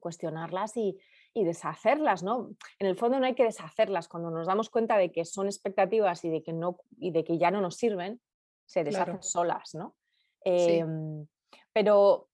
[0.00, 0.98] cuestionarlas y,
[1.34, 2.50] deshacerlas, ¿no?
[2.78, 6.24] En el fondo no hay que deshacerlas, cuando nos damos cuenta de que son expectativas
[6.24, 8.20] y de que, no, y de que ya no nos sirven,
[8.66, 9.96] se deshacen solas, ¿no?
[10.44, 11.26] Em,
[11.72, 12.28] pero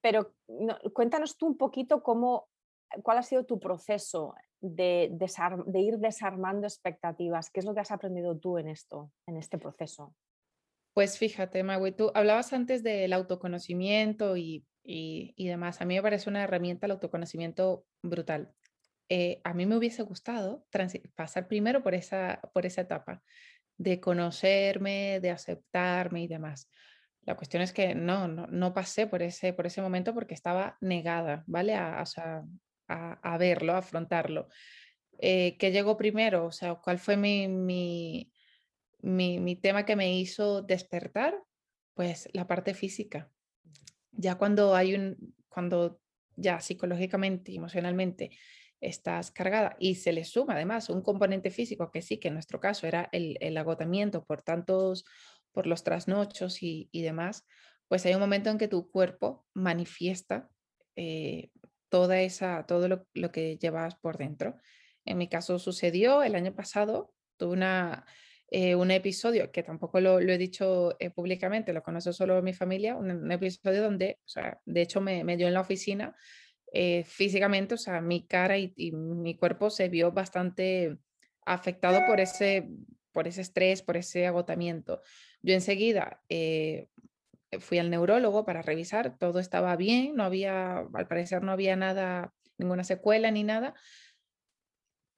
[0.00, 0.34] pero
[0.92, 2.48] cuéntanos tú un poquito cómo,
[3.02, 5.10] cuál ha sido tu proceso de,
[5.74, 7.50] ir desarmando expectativas?
[7.50, 10.14] ¿Qué es lo que has aprendido tú en esto, en este proceso?
[10.94, 14.64] Pues fíjate, Magui, tú hablabas antes del autoconocimiento y,
[15.36, 15.80] demás.
[15.80, 18.52] A mí me parece una herramienta el autoconocimiento brutal.
[19.08, 20.66] Eh, a mí me hubiese gustado
[21.14, 23.22] pasar primero por esa, por esa etapa
[23.78, 26.68] de conocerme, de aceptarme y demás.
[27.22, 31.44] La cuestión es que no, no, pasé por ese, por ese momento porque estaba negada,
[31.46, 31.74] ¿vale?
[31.74, 32.44] A, a,
[33.38, 34.48] verlo, a afrontarlo.
[35.18, 36.46] Eh, ¿Qué llegó primero?
[36.46, 38.30] O sea, ¿cuál fue mi, mi,
[39.00, 41.34] mi, tema que me hizo despertar?
[41.94, 43.30] Pues la parte física.
[44.12, 46.00] Ya cuando hay un, cuando
[46.36, 48.30] ya psicológicamente, emocionalmente
[48.80, 52.60] estás cargada y se le suma además un componente físico que sí, que en nuestro
[52.60, 55.04] caso era el, el agotamiento por tantos
[55.52, 57.44] por los trasnochos y, demás,
[57.88, 60.48] pues hay un momento en que tu cuerpo manifiesta
[60.94, 61.50] eh,
[61.88, 64.56] toda esa, todo lo, que llevas por dentro.
[65.04, 68.04] En mi caso sucedió el año pasado, tuve una,
[68.50, 72.96] eh, un episodio que tampoco lo, he dicho eh, públicamente, lo conoce solo mi familia,
[72.96, 76.14] un, episodio donde, o sea, de hecho me, me dio en la oficina
[77.06, 80.98] físicamente, o sea, mi cara y, y, mi cuerpo se vio bastante
[81.46, 82.68] afectado por ese,
[83.12, 85.02] por ese estrés, por ese agotamiento.
[85.42, 86.88] Yo enseguida eh,
[87.60, 92.32] fui al neurólogo para revisar, todo estaba bien, no había, al parecer no había nada,
[92.58, 93.74] ninguna secuela ni nada,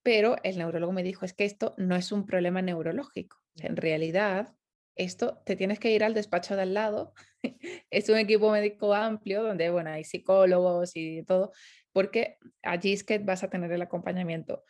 [0.03, 4.55] pero el neurólogo me dijo, es que esto no es un problema neurológico, en realidad
[4.97, 7.14] esto te tienes que ir al despacho de al lado,
[7.90, 11.53] es un equipo médico amplio donde, bueno, hay psicólogos y todo,
[11.93, 14.62] porque allí es que vas a tener el acompañamiento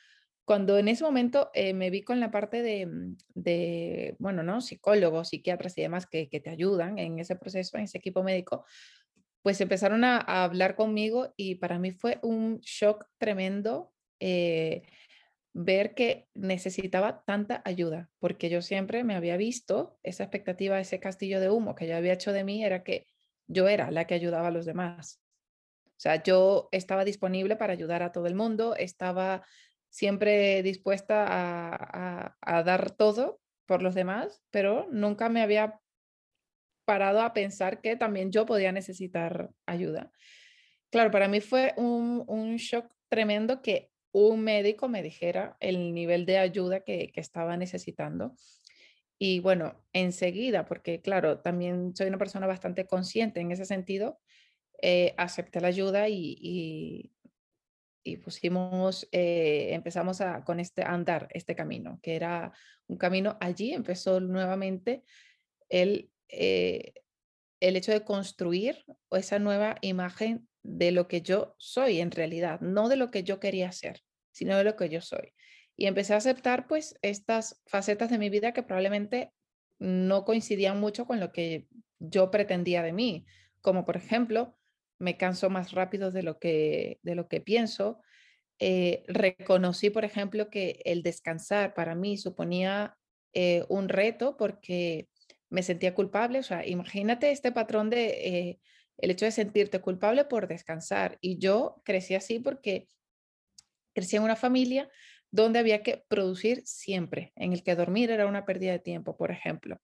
[0.44, 4.60] cuando en ese momento eh, me vi con la parte de, mm, de, bueno, ¿no?
[4.60, 8.64] Psicólogos, psiquiatras y demás que, te ayudan en ese proceso, en ese equipo médico,
[9.42, 14.82] pues empezaron a, hablar conmigo y para mí fue un shock tremendo eh,
[15.52, 21.40] ver que necesitaba tanta ayuda, porque yo siempre me había visto esa expectativa, ese castillo
[21.40, 23.06] de humo que yo había hecho de mí, era que
[23.46, 25.20] yo era la que ayudaba a los demás.
[25.86, 29.44] O sea, yo estaba disponible para ayudar a todo el mundo, estaba
[29.90, 35.80] siempre dispuesta a, dar todo por los demás, pero nunca me había
[36.84, 40.10] parado a pensar que también yo podía necesitar ayuda.
[40.90, 46.38] Claro, para mí fue un, shock tremendo que un médico me dijera el nivel de
[46.38, 48.34] ayuda que, estaba necesitando.
[49.18, 54.18] Y bueno, enseguida, porque claro, también soy una persona bastante consciente en ese sentido,
[54.82, 57.12] eh, acepté la ayuda y
[58.24, 62.52] pusimos, eh, empezamos a, con este andar, este camino, que era
[62.86, 65.04] un camino, allí empezó nuevamente
[65.68, 66.94] el, eh,
[67.60, 72.88] el hecho de construir esa nueva imagen de lo que yo soy en realidad, no
[72.88, 75.32] de lo que yo quería ser, sino de lo que yo soy.
[75.76, 79.32] Y empecé a aceptar pues estas facetas de mi vida que probablemente
[79.78, 81.66] no coincidían mucho con lo que
[81.98, 83.26] yo pretendía de mí,
[83.62, 84.58] como por ejemplo
[85.00, 88.00] me canso más rápido de lo que, de lo que pienso.
[88.60, 92.96] Eh, reconocí, por ejemplo, que el descansar para mí suponía
[93.32, 95.08] eh, un reto porque
[95.48, 96.38] me sentía culpable.
[96.38, 98.60] O sea, imagínate este patrón de eh,
[98.98, 101.16] el hecho de sentirte culpable por descansar.
[101.22, 102.86] Y yo crecí así porque
[103.94, 104.90] crecí en una familia
[105.30, 109.30] donde había que producir siempre, en el que dormir era una pérdida de tiempo, por
[109.30, 109.78] ejemplo.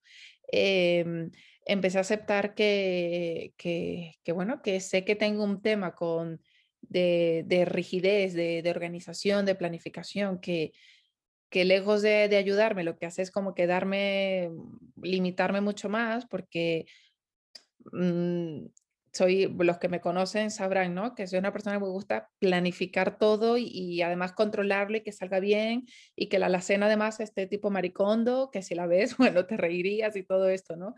[0.51, 1.31] Em,
[1.67, 6.41] empecé a aceptar que, que, bueno, que sé que tengo un tema con
[6.81, 10.71] de, rigidez, de, organización, de planificación, que,
[11.49, 14.49] que lejos de, ayudarme, lo que hace es como quedarme,
[15.01, 16.85] limitarme mucho más, porque
[17.91, 18.67] mm,
[19.17, 21.15] soy, los que me conocen sabrán, ¿no?
[21.15, 25.39] Que soy una persona que me gusta planificar todo y, además controlarlo y que salga
[25.39, 29.57] bien y que la alacena además esté tipo maricondo, que si la ves, bueno, te
[29.57, 30.95] reirías y todo esto, ¿no?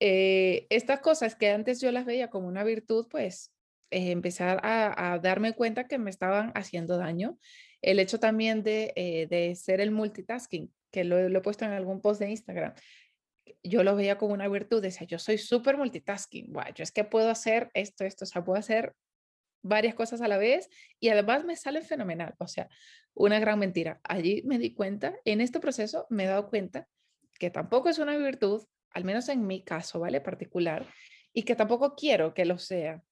[0.00, 3.52] Eh, estas cosas que antes yo las veía como una virtud, pues
[3.90, 7.38] eh, empezar a, darme cuenta que me estaban haciendo daño.
[7.82, 12.00] El hecho también de, eh, ser el multitasking, que lo, lo, he puesto en algún
[12.00, 12.74] post de Instagram,
[13.62, 17.04] yo lo veía como una virtud, decía, yo soy súper multitasking, wow, yo es que
[17.04, 18.94] puedo hacer esto, esto, o sea, puedo hacer
[19.62, 20.68] varias cosas a la vez
[21.00, 22.68] y además me sale fenomenal, o sea,
[23.14, 24.00] una gran mentira.
[24.04, 26.88] Allí me di cuenta, en este proceso me he dado cuenta
[27.38, 30.20] que tampoco es una virtud, al menos en mi caso, ¿vale?
[30.20, 30.86] Particular,
[31.32, 33.02] y que tampoco quiero que lo sea.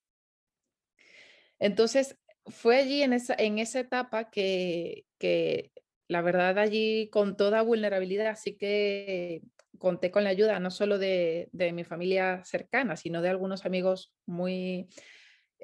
[1.59, 5.73] Entonces, fue allí en esa, en esa etapa que, que
[6.09, 9.43] la verdad allí con toda vulnerabilidad, así que
[9.79, 14.89] conté con la ayuda no solo de, mi familia cercana, sino de algunos amigos muy,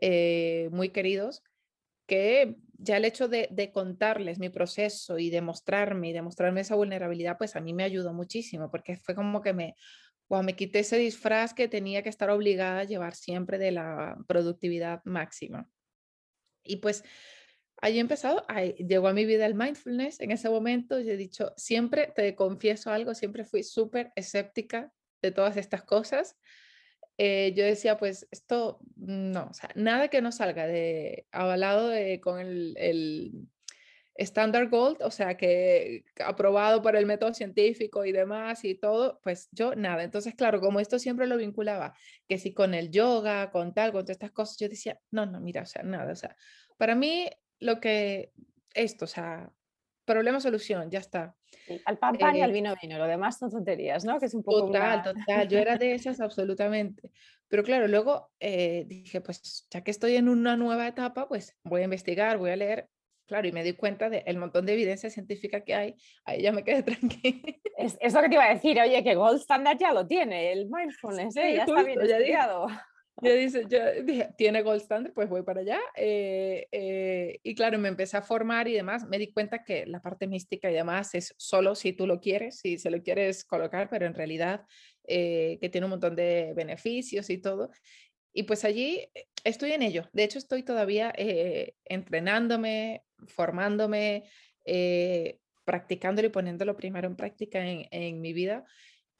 [0.01, 1.42] eh, muy queridos,
[2.07, 7.57] que ya el hecho de, contarles mi proceso y demostrarme y demostrarme esa vulnerabilidad, pues
[7.57, 9.77] a mí me ayudó muchísimo, porque fue como que me,
[10.40, 15.03] me quité ese disfraz que tenía que estar obligada a llevar siempre de la productividad
[15.05, 15.68] máxima.
[16.64, 17.05] Y pues
[17.83, 18.47] Allí he empezado,
[18.79, 22.92] llegó a mi vida el mindfulness en ese momento y he dicho, siempre te confieso
[22.92, 26.38] algo, siempre fui súper escéptica de todas estas cosas.
[27.18, 32.21] eh, yo decía, pues esto no, o sea, nada que no salga de avalado de,
[32.21, 33.33] con el, el
[34.16, 39.48] Standard Gold, o sea, que aprobado por el método científico y demás y todo, pues
[39.53, 40.03] yo nada.
[40.03, 41.94] Entonces, claro, como esto siempre lo vinculaba,
[42.29, 45.40] que si con el yoga, con tal, con todas estas cosas, yo decía, no, no,
[45.40, 46.37] mira, o sea, nada, o sea,
[46.77, 48.33] para mí lo que,
[48.75, 49.51] esto, o sea,
[50.05, 51.35] problema, solución, ya está.
[51.87, 54.18] al pan, pan y al eh vino, vino, lo demás son tonterías, ¿no?
[54.18, 54.66] Que es un poco...
[54.66, 57.12] Total, total, yo era de esas absolutamente.
[57.48, 61.83] Pero claro, luego eh, dije, pues ya que estoy en una nueva etapa, pues voy
[61.83, 62.88] a investigar, voy a leer
[63.33, 65.95] claro, y me di cuenta del montón de evidencia científica que hay,
[66.27, 67.55] ahí ya me quedé tranquila.
[67.79, 70.53] Es, es, lo que te iba a decir, oye, que Gold Standard ya lo tiene,
[70.53, 71.55] el mindfulness, ¿eh?
[71.55, 72.66] ya está bien ya estudiado.
[73.23, 75.81] Yo, dice, yo dije, tiene Gold Standard, pues voy para allá.
[75.97, 79.07] Eh, eh, y claro, me empecé a formar y demás.
[79.09, 82.59] Me di cuenta que la parte mística y demás es solo si tú lo quieres,
[82.59, 84.66] si se lo quieres colocar, pero en realidad
[85.07, 87.71] que tiene un montón de beneficios y todo.
[88.35, 89.09] Y pues allí
[89.45, 90.09] estoy en ello.
[90.12, 91.12] De hecho, estoy todavía
[91.85, 94.28] entrenándome, formándome,
[94.64, 98.64] eh, practicándolo y poniéndolo primero en práctica en, mi vida.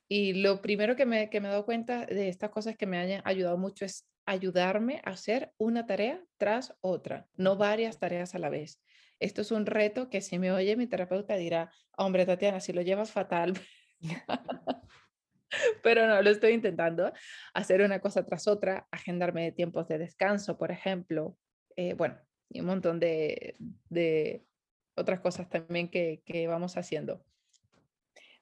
[0.09, 2.99] Y lo primero que me, que me he dado cuenta de estas cosas que me
[2.99, 8.39] han ayudado mucho es ayudarme a hacer una tarea tras otra, no varias tareas a
[8.39, 8.81] la vez.
[9.21, 12.83] Esto es un reto que si me oye mi terapeuta dirá, hombre Tatiana, si lo
[12.83, 13.55] llevas fatal.
[15.83, 17.13] Pero no, lo estoy intentando,
[17.55, 21.37] hacer una cosa tras otra, agendarme tiempos de descanso, por ejemplo.
[21.77, 22.19] Eh, bueno,
[22.53, 23.57] y un montón de,
[23.89, 24.45] de
[24.97, 27.25] otras cosas también que, que, vamos haciendo.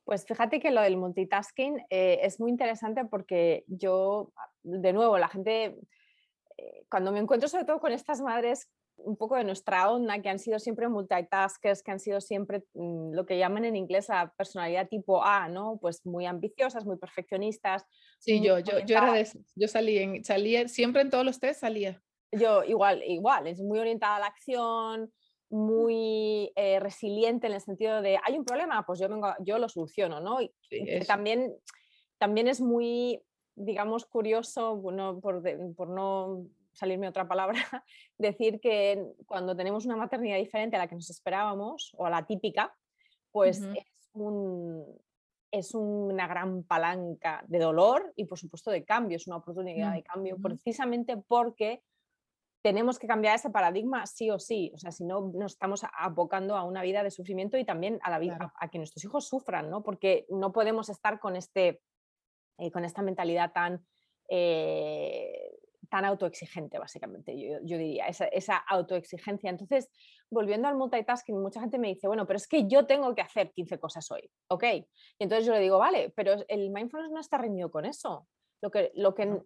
[0.04, 5.28] Pues fíjate que lo del multitasking eh, es muy interesante porque yo, de nuevo, la
[5.28, 5.78] gente,
[6.56, 8.68] eh, cuando me encuentro sobre todo con estas madres
[9.04, 13.14] un poco de nuestra onda, que han sido siempre multitaskers, que han sido siempre mm,
[13.14, 15.78] lo que llaman en inglés la personalidad tipo A, ¿no?
[15.80, 17.84] Pues muy ambiciosas, muy perfeccionistas.
[18.18, 21.60] Sí, yo, yo, yo era de yo salí en, salía, siempre en todos los test
[21.60, 22.02] salía.
[22.32, 25.12] Yo igual, igual, es muy orientada a la acción,
[25.50, 29.68] muy eh, resiliente en el sentido de hay un problema, pues yo vengo, yo lo
[29.68, 30.40] soluciono, ¿no?
[30.40, 30.52] Y
[31.06, 31.52] también,
[32.18, 33.20] también es muy,
[33.56, 35.42] digamos, curioso, bueno, por,
[35.74, 37.58] por no salirme otra palabra,
[38.18, 42.26] decir que cuando tenemos una maternidad diferente a la que nos esperábamos o a la
[42.26, 42.74] típica,
[43.32, 44.84] pues es, un,
[45.50, 50.02] es una gran palanca de dolor y por supuesto de cambio, es una oportunidad de
[50.02, 51.82] cambio, precisamente porque
[52.62, 56.56] tenemos que cambiar ese paradigma sí o sí, o sea, si no nos estamos abocando
[56.56, 59.70] a una vida de sufrimiento y también a la vida a, que nuestros hijos sufran,
[59.70, 59.82] ¿no?
[59.82, 61.80] Porque no podemos estar con este
[62.58, 63.86] eh, con esta mentalidad tan
[64.28, 65.58] eh,
[65.90, 69.50] tan autoexigente, básicamente, yo, diría, esa, esa, autoexigencia.
[69.50, 69.90] Entonces,
[70.30, 73.50] volviendo al multitasking, mucha gente me dice, bueno, pero es que yo tengo que hacer
[73.50, 74.64] 15 cosas hoy, ¿ok?
[74.72, 74.86] Y
[75.18, 78.28] entonces yo le digo, vale, pero el mindfulness no está reñido con eso.
[78.62, 79.40] Lo que, lo que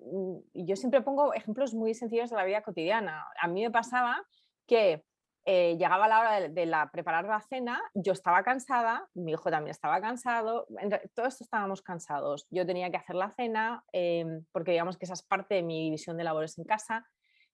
[0.55, 3.25] yo siempre pongo ejemplos muy sencillos de la vida cotidiana.
[3.41, 4.25] A mí me pasaba
[4.67, 5.05] que
[5.47, 9.73] eh, llegaba la hora de, la preparar la cena, yo estaba cansada, mi hijo también
[9.73, 10.67] estaba cansado,
[11.15, 12.47] todos estábamos cansados.
[12.51, 15.85] Yo tenía que hacer la cena em, porque digamos que esa es parte de mi
[15.85, 17.07] división de labores en casa.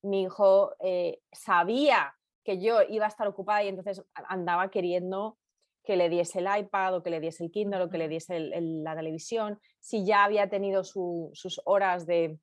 [0.03, 5.40] Mi hijo eh, sabía que yo iba a estar ocupada y entonces andaba queriendo
[5.91, 8.39] que le diese el iPad o que le diese el Kindle o que le diese
[8.61, 12.39] la televisión, si ya había tenido sus horas de,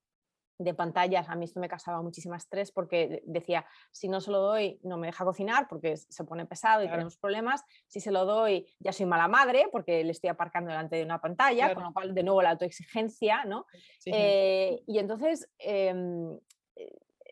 [0.59, 4.41] de, pantallas, a mí esto me causaba muchísimo estrés porque decía, si no se lo
[4.41, 8.25] doy no me deja cocinar porque se pone pesado y tenemos problemas, si se lo
[8.25, 11.93] doy ya soy mala madre porque le estoy aparcando delante de una pantalla, con lo
[11.93, 13.65] cual de nuevo la autoexigencia, ¿no?
[14.07, 15.49] Eh, y entonces...
[15.57, 16.37] Em,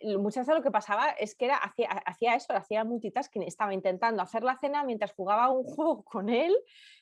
[0.05, 4.21] muchas veces lo que pasaba es que era, hacía, hacía eso, hacía multitasking, estaba intentando
[4.21, 6.55] hacer la cena mientras jugaba un juego con él,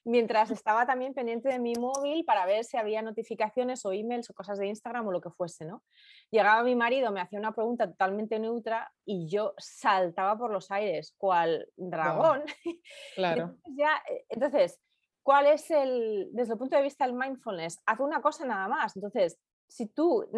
[0.06, 4.34] mientras estaba también pendiente de mi móvil para ver si había notificaciones o emails o
[4.34, 5.84] cosas de Instagram o lo que fuese, ¿no?
[6.32, 11.14] Llegaba mi marido, me hacía una pregunta totalmente neutra y yo saltaba por los aires,
[11.18, 12.44] cual dragón.
[13.16, 13.44] Claro.
[13.44, 14.80] entonces, ya, eh, entonces,
[15.22, 17.82] ¿cuál es el, desde el punto de vista del mindfulness?
[17.86, 18.96] Haz una cosa nada más.
[18.96, 20.30] Entonces, si tú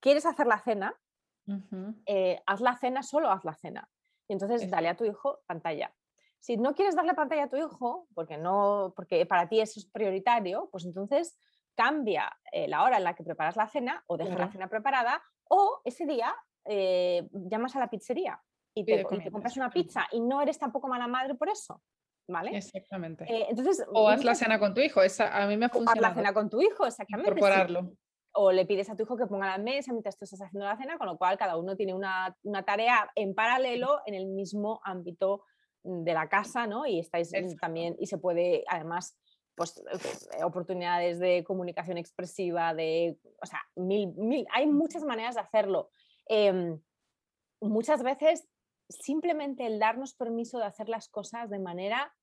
[0.00, 0.96] quieres hacer la cena,
[2.06, 3.88] eh, haz la cena, solo haz la cena.
[4.28, 5.92] Y entonces dale a tu hijo pantalla.
[6.38, 9.86] Si no quieres darle pantalla a tu hijo, porque, no, porque para ti eso es
[9.86, 11.36] prioritario, pues entonces
[11.74, 15.22] cambia eh, la hora en la que preparas la cena o dejas la cena preparada
[15.48, 16.34] o ese día
[16.64, 18.40] eh, llamas a la pizzería
[18.74, 21.82] y te, compras una pizza y no eres tampoco mala madre por eso.
[22.28, 22.56] ¿Vale?
[22.56, 23.26] Exactamente.
[23.50, 26.06] entonces, o haz la cena con tu hijo, esa, a mí me ha funcionado.
[26.06, 27.28] Haz la cena con tu hijo, exactamente.
[27.28, 27.92] Incorporarlo
[28.32, 30.76] o le pides a tu hijo que ponga la mesa mientras tú estás haciendo la
[30.76, 35.44] cena, con lo cual cada uno tiene una, tarea en paralelo en el mismo ámbito
[35.82, 36.86] de la casa, ¿no?
[36.86, 39.16] Y estáis también, y se puede además
[39.54, 39.82] pues,
[40.38, 45.90] eh, oportunidades de comunicación expresiva, de, o sea, mil, mil, hay muchas maneras de hacerlo.
[46.26, 46.80] Em,
[47.60, 48.48] muchas veces
[48.88, 52.14] simplemente el darnos permiso de hacer las cosas de manera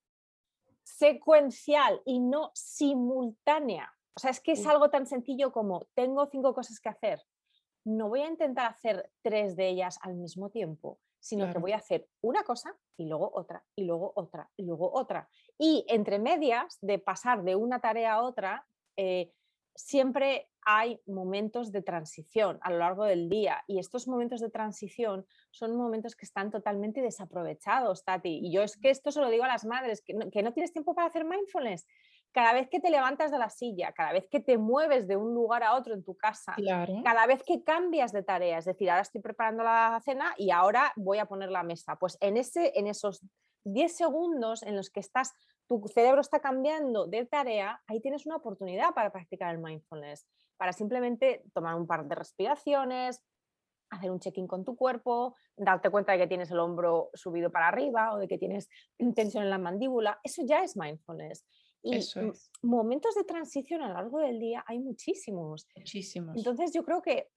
[0.84, 3.97] secuencial y no simultánea.
[4.18, 7.22] O sea, es que es algo tan sencillo como tengo cinco cosas que hacer.
[7.86, 11.78] No voy a intentar hacer tres de ellas al mismo tiempo, sino que voy a
[11.78, 15.30] hacer una cosa y luego otra, y luego otra, y luego otra.
[15.60, 18.66] Y entre medias de pasar de una tarea a otra,
[18.96, 19.32] eh,
[19.76, 25.28] siempre hay momentos de transición a lo largo del día y estos momentos de transición
[25.52, 28.40] son momentos que están totalmente desaprovechados, Tati.
[28.42, 30.54] Y yo es que esto se lo digo a las madres, que no, que no
[30.54, 31.86] tienes tiempo para hacer mindfulness.
[32.34, 35.34] Cada vez que te levantas de la silla, cada vez que te mueves de un
[35.34, 36.56] lugar a otro en tu casa,
[37.04, 40.94] cada vez que cambias de tarea, es decir, ahora estoy preparando la cena y ahora
[40.96, 43.22] voy a poner la mesa, pues en, ese, en esos
[43.64, 45.34] 10 segundos en los que estás
[45.68, 50.26] tu cerebro está cambiando de tarea, ahí tienes una oportunidad para practicar el mindfulness,
[50.56, 53.22] para simplemente tomar un par de respiraciones,
[53.90, 57.68] hacer un check-in con tu cuerpo, darte cuenta de que tienes el hombro subido para
[57.68, 58.70] arriba o de que tienes
[59.16, 60.20] tensión en la mandíbula.
[60.24, 61.46] Eso ya es mindfulness.
[61.96, 65.68] Y momentos de transición a lo largo del día hay muchísimos.
[65.76, 66.38] Muchísimos.
[66.38, 67.30] Entonces yo creo que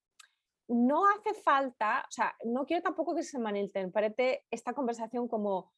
[0.68, 5.72] no hace falta, o sea, no quiero tampoco que se malinterprete esta conversación como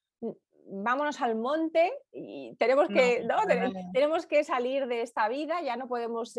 [0.67, 3.27] vámonos al monte y tenemos que,
[3.93, 6.35] tenemos que salir de esta vida, ya no, podemos,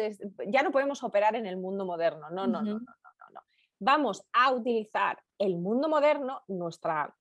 [0.47, 2.29] ya no podemos operar en el mundo moderno.
[2.29, 3.41] No, no, no, no, no, no.
[3.79, 7.15] Vamos a utilizar el mundo moderno, nuestra,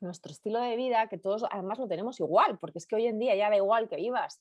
[0.00, 3.18] nuestro estilo de vida, que todos además lo tenemos igual, porque es que hoy en
[3.18, 4.40] día ya da igual que vivas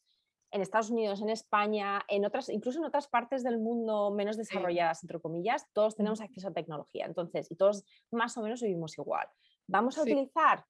[0.52, 5.04] en Estados Unidos, en España, en otras, incluso en otras partes del mundo menos desarrolladas,
[5.04, 7.06] entre comillas, todos tenemos acceso a tecnología.
[7.06, 9.28] Entonces, y todos más o menos vivimos igual.
[9.68, 10.66] Vamos a utilizar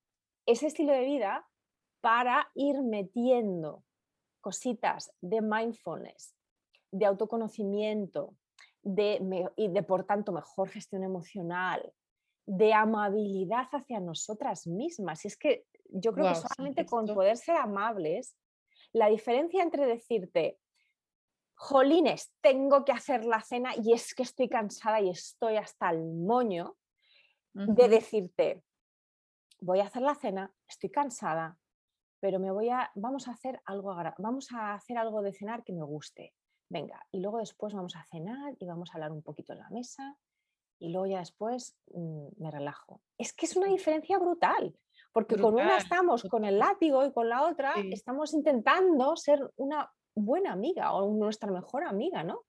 [0.46, 1.48] ese estilo de vida
[2.02, 3.84] para ir metiendo
[4.42, 6.36] cositas de mindfulness,
[6.92, 8.36] de autoconocimiento,
[8.82, 11.94] de, y de por tanto mejor gestión emocional,
[12.48, 15.26] de amabilidad hacia nosotras mismas.
[15.26, 18.36] Y es que yo creo que solamente con poder ser amables,
[18.94, 20.58] la diferencia entre decirte,
[21.56, 26.04] jolines, tengo que hacer la cena y es que estoy cansada y estoy hasta el
[26.04, 26.78] moño,
[27.54, 28.64] de decirte,
[29.60, 31.58] voy a hacer la cena, estoy cansada,
[32.20, 35.74] pero me voy a, vamos a hacer algo, vamos a hacer algo de cenar que
[35.74, 36.36] me guste.
[36.70, 39.70] Venga, y luego después vamos a cenar y vamos a hablar un poquito en la
[39.72, 40.18] mesa
[40.80, 43.02] y luego ya después mm, me relajo.
[43.18, 44.76] Es que es una diferencia brutal,
[45.12, 49.92] porque con una estamos con el látigo y con la otra estamos intentando ser una
[50.16, 52.44] buena amiga o nuestra mejor amiga, ¿no?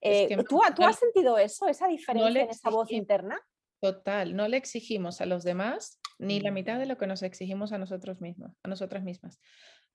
[0.00, 3.40] Eh, ¿tú, ¿tú, has sentido eso, esa diferencia en esa voz interna?
[3.80, 7.72] Total, no le exigimos a los demás ni la mitad de lo que nos exigimos
[7.72, 9.38] a nosotros mismos, a nosotras mismas.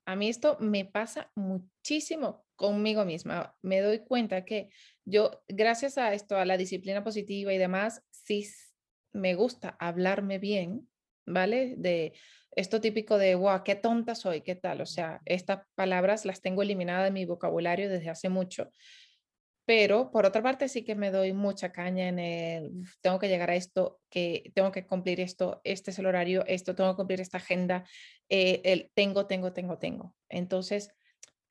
[0.06, 3.56] A mí esto me pasa muchísimo conmigo misma.
[3.62, 4.70] Me doy cuenta que
[5.06, 8.48] yo, gracias a esto, a la disciplina positiva y demás, sí
[9.14, 10.90] me gusta hablarme bien,
[11.26, 11.76] ¿vale?
[11.78, 12.14] De
[12.56, 14.82] esto típico de, wow, qué tonta soy, qué tal.
[14.82, 18.70] O sea, estas palabras las tengo eliminadas de mi vocabulario desde hace mucho
[19.66, 23.50] pero por otra parte sí que me doy mucha caña en el, tengo que llegar
[23.50, 27.22] a esto, que tengo que cumplir esto, este es el horario, esto, tengo que cumplir
[27.22, 27.86] esta agenda,
[28.30, 30.16] eh, el tengo, tengo, tengo, tengo.
[30.30, 30.90] Entonces,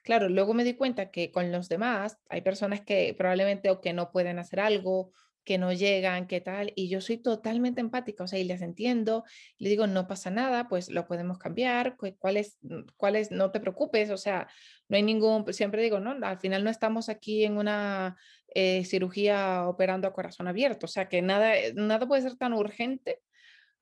[0.03, 3.93] claro, luego me di cuenta que con los demás hay personas que probablemente o que
[3.93, 5.13] no pueden hacer algo
[5.45, 9.25] que no llegan, qué tal, y yo soy totalmente empática, o sea, y les entiendo,
[9.59, 13.51] le digo, no pasa nada, pues lo podemos cambiar, cuál es, mm, cuál es, no
[13.51, 14.49] te preocupes, o sea,
[14.89, 18.17] no hay ningún, pues, siempre digo, no, al final no estamos aquí en una
[18.55, 22.53] eh, cirugía operando a corazón abierto, o sea, que nada, eh, nada puede ser tan
[22.53, 23.21] urgente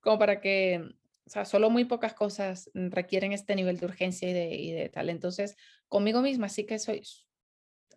[0.00, 0.80] como para que,
[1.26, 4.88] o sea, solo muy pocas cosas requieren este nivel de urgencia y de, y de
[4.88, 5.11] tal.
[5.11, 5.56] Entonces,
[5.88, 7.02] conmigo misma sí que soy,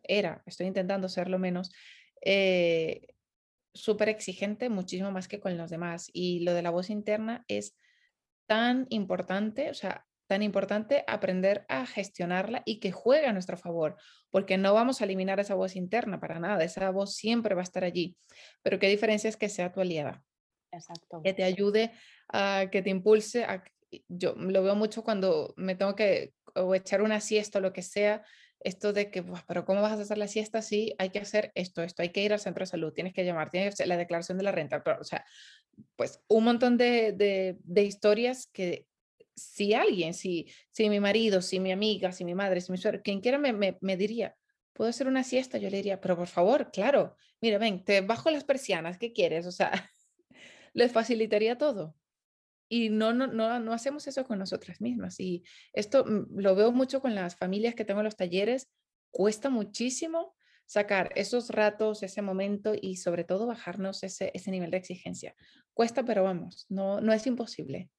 [0.03, 1.72] era, estoy intentando ser lo menos,
[2.22, 3.07] eh,
[3.74, 6.09] súper exigente, muchísimo más que con los demás.
[6.13, 7.76] Y lo de la voz interna es
[8.47, 13.97] tan importante, o sea, tan importante aprender a gestionarla y que juegue a nuestro favor,
[14.30, 17.63] porque no vamos a eliminar esa voz interna para nada, esa voz siempre va a
[17.63, 18.15] estar allí,
[18.61, 20.24] pero qué diferencia es que sea tu aliada.
[20.72, 21.22] Exacto.
[21.22, 21.91] Que te ayude
[22.30, 23.63] a que te impulse a
[24.07, 27.82] yo lo veo mucho cuando me tengo que o echar una siesta o lo que
[27.82, 28.24] sea,
[28.64, 31.82] esto de que, pero ¿cómo vas a hacer la siesta si hay que hacer esto,
[31.84, 33.97] esto, hay que ir al centro de salud, tienes que llamar, tienes que hacer la
[33.97, 35.26] declaración de la renta, pero, o sea,
[35.95, 38.88] pues un montón de, de, de, historias que
[39.36, 43.01] si alguien, si, si mi marido, si mi amiga, si mi madre, si mi suegro,
[43.01, 44.36] quien quiera me, me, me diría,
[44.74, 45.57] ¿puedo hacer una siesta?
[45.57, 49.45] Yo le diría, pero por favor, claro, mira, ven, te bajo las persianas, ¿qué quieres?
[49.47, 49.72] O sea,
[50.74, 51.95] les facilitaría todo.
[52.72, 55.19] Y no, no, no, no hacemos eso con nosotras mismas.
[55.19, 55.43] Y
[55.74, 58.72] esto mm, lo veo mucho con las familias que tengo en los talleres.
[59.11, 60.34] Cuesta muchísimo
[60.65, 65.36] sacar esos ratos, ese momento y sobre todo bajarnos ese, ese nivel de exigencia.
[65.74, 67.89] Cuesta, pero vamos, no, no es imposible.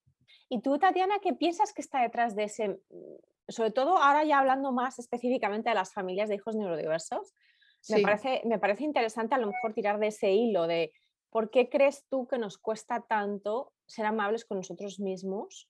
[0.49, 3.17] ¿Y tú, Tatiana, qué piensas que está detrás de ese, mm,
[3.49, 7.35] sobre todo ahora ya hablando más específicamente de las familias de hijos neurodiversos?
[7.91, 10.93] Me, parece, me parece interesante a lo mejor tirar de ese hilo de
[11.29, 15.69] por qué crees tú que nos cuesta tanto ser amables con nosotros mismos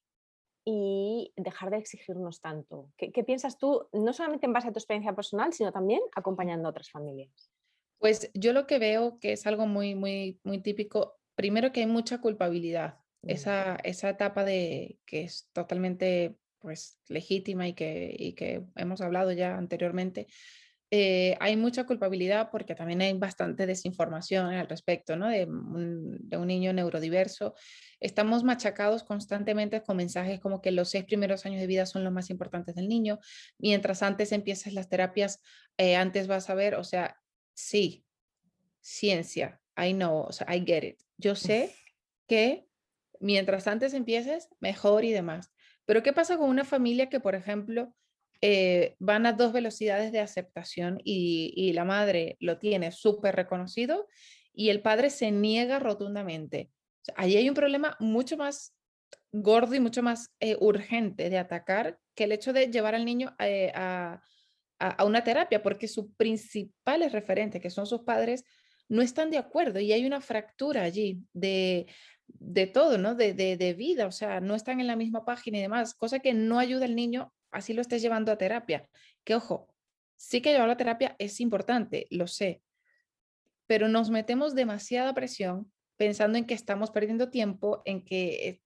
[0.65, 2.93] y dejar de exigirnos tanto.
[2.97, 6.71] ¿Qué, piensas tú, no solamente en base a tu experiencia personal, sino también acompañando a
[6.71, 7.51] otras familias?
[7.99, 11.87] Pues yo lo que veo que es algo muy, muy, muy típico, primero que hay
[11.87, 13.31] mucha culpabilidad, mm.
[13.31, 19.33] esa, esa etapa de que es totalmente pues legítima y que, y que hemos hablado
[19.33, 20.29] ya anteriormente,
[20.95, 25.29] eh, hay mucha culpabilidad porque también hay bastante desinformación al respecto ¿no?
[25.29, 27.55] de, un, niño neurodiverso.
[27.99, 32.13] Estamos machacados constantemente con mensajes como que los seis primeros años de vida son los
[32.13, 33.19] más importantes del niño,
[33.57, 35.41] mientras antes empiezas las terapias,
[35.79, 37.17] eh, antes vas a ver, o sea,
[37.55, 38.05] sí,
[38.83, 41.01] ciencia, I know, o sea, I get it.
[41.17, 41.75] Yo sé
[42.29, 42.67] que
[43.19, 45.55] mientras antes empieces, mejor y demás.
[45.87, 47.95] Pero ¿qué pasa con una familia que, por ejemplo,
[48.45, 54.09] eh, van a dos velocidades de aceptación y, la madre lo tiene súper reconocido
[54.53, 56.73] y el padre se niega rotundamente.
[57.15, 58.75] ahí hay un problema mucho más
[59.31, 63.35] gordo y mucho más eh, urgente de atacar que el hecho de llevar al niño
[63.39, 64.21] eh, a,
[65.07, 68.45] una terapia, porque sus principales referentes, que son sus padres,
[68.89, 71.87] no están de acuerdo y hay una fractura allí de,
[72.75, 73.15] todo, ¿no?
[73.15, 76.35] De, de, vida, o sea, no están en la misma página y demás, cosa que
[76.35, 78.89] no ayuda al niño así lo estés llevando a terapia.
[79.25, 79.73] Que ojo,
[80.17, 82.63] sí que llevar la terapia es importante, lo sé,
[83.67, 88.61] pero nos metemos demasiada presión pensando en que estamos perdiendo tiempo, en que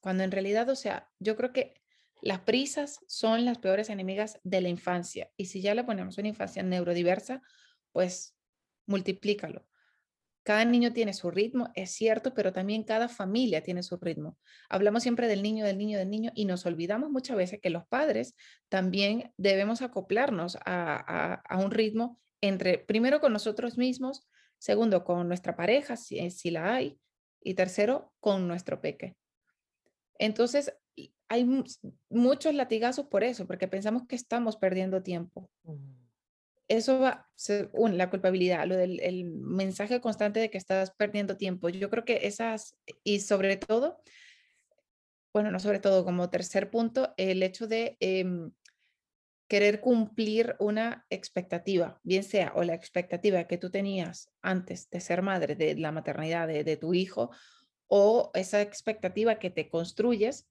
[0.00, 1.74] cuando en realidad, o sea, yo creo que
[2.22, 6.28] las prisas son las peores enemigas de la infancia y si ya le ponemos una
[6.28, 7.42] infancia neurodiversa,
[7.92, 8.36] pues
[8.86, 9.64] multiplícalo.
[10.42, 14.38] Cada niño tiene su ritmo, es cierto, pero también cada familia tiene su ritmo.
[14.68, 17.86] Hablamos siempre del niño, del niño, del niño y nos olvidamos muchas veces que los
[17.86, 18.34] padres
[18.68, 24.26] también debemos acoplarnos a, un ritmo entre, primero con nosotros mismos,
[24.58, 26.98] segundo con nuestra pareja, si, si la hay,
[27.42, 29.16] y tercero con nuestro peque.
[30.18, 30.74] Entonces,
[31.28, 31.46] hay
[32.08, 35.50] muchos latigazos por eso, porque pensamos que estamos perdiendo tiempo.
[36.70, 37.28] Eso va,
[37.74, 41.68] la culpabilidad, lo del el mensaje constante de que estás perdiendo tiempo.
[41.68, 44.00] Yo creo que esas, y sobre todo,
[45.34, 48.52] bueno, no sobre todo, como tercer punto, el hecho de em,
[49.48, 55.22] querer cumplir una expectativa, bien sea o la expectativa que tú tenías antes de ser
[55.22, 57.30] madre, de la maternidad de, de tu hijo,
[57.88, 60.48] o esa expectativa que te construyes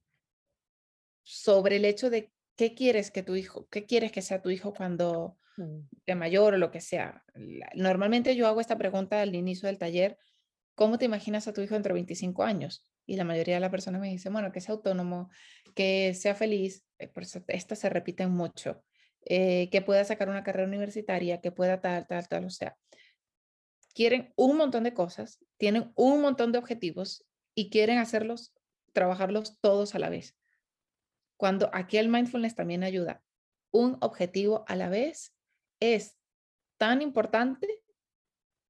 [1.23, 4.73] sobre el hecho de qué quieres que tu hijo, qué quieres que sea tu hijo
[4.73, 5.89] cuando Mm.
[6.05, 7.23] de mayor o lo que sea.
[7.75, 10.17] Normalmente yo hago esta pregunta al inicio del taller,
[10.73, 12.85] ¿cómo te imaginas a tu hijo dentro de 25 años?
[13.05, 15.29] Y la mayoría de las personas me dicen, bueno, que sea autónomo,
[15.75, 18.83] que sea feliz, eh, por eso estas se repiten mucho,
[19.25, 22.77] eh, que pueda sacar una carrera universitaria, que pueda tal, tal, tal, o sea,
[23.93, 28.53] quieren un montón de cosas, tienen un montón de objetivos y quieren hacerlos,
[28.93, 30.38] trabajarlos todos a la vez.
[31.39, 33.23] Cuando aquí el mindfulness también ayuda,
[33.71, 35.33] un objetivo a la vez
[35.79, 36.17] es
[36.77, 37.81] tan importante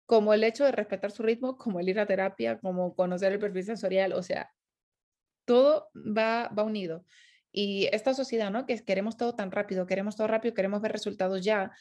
[0.05, 3.39] como el hecho de respetar su ritmo, como el ir a terapia, como conocer el
[3.39, 4.53] perfil sensorial, o sea,
[5.45, 7.05] todo va, va unido.
[7.51, 8.67] Y esta sociedad, ¿no?
[8.67, 11.71] Que queremos todo tan rápido, queremos todo rápido, queremos ver resultados ya.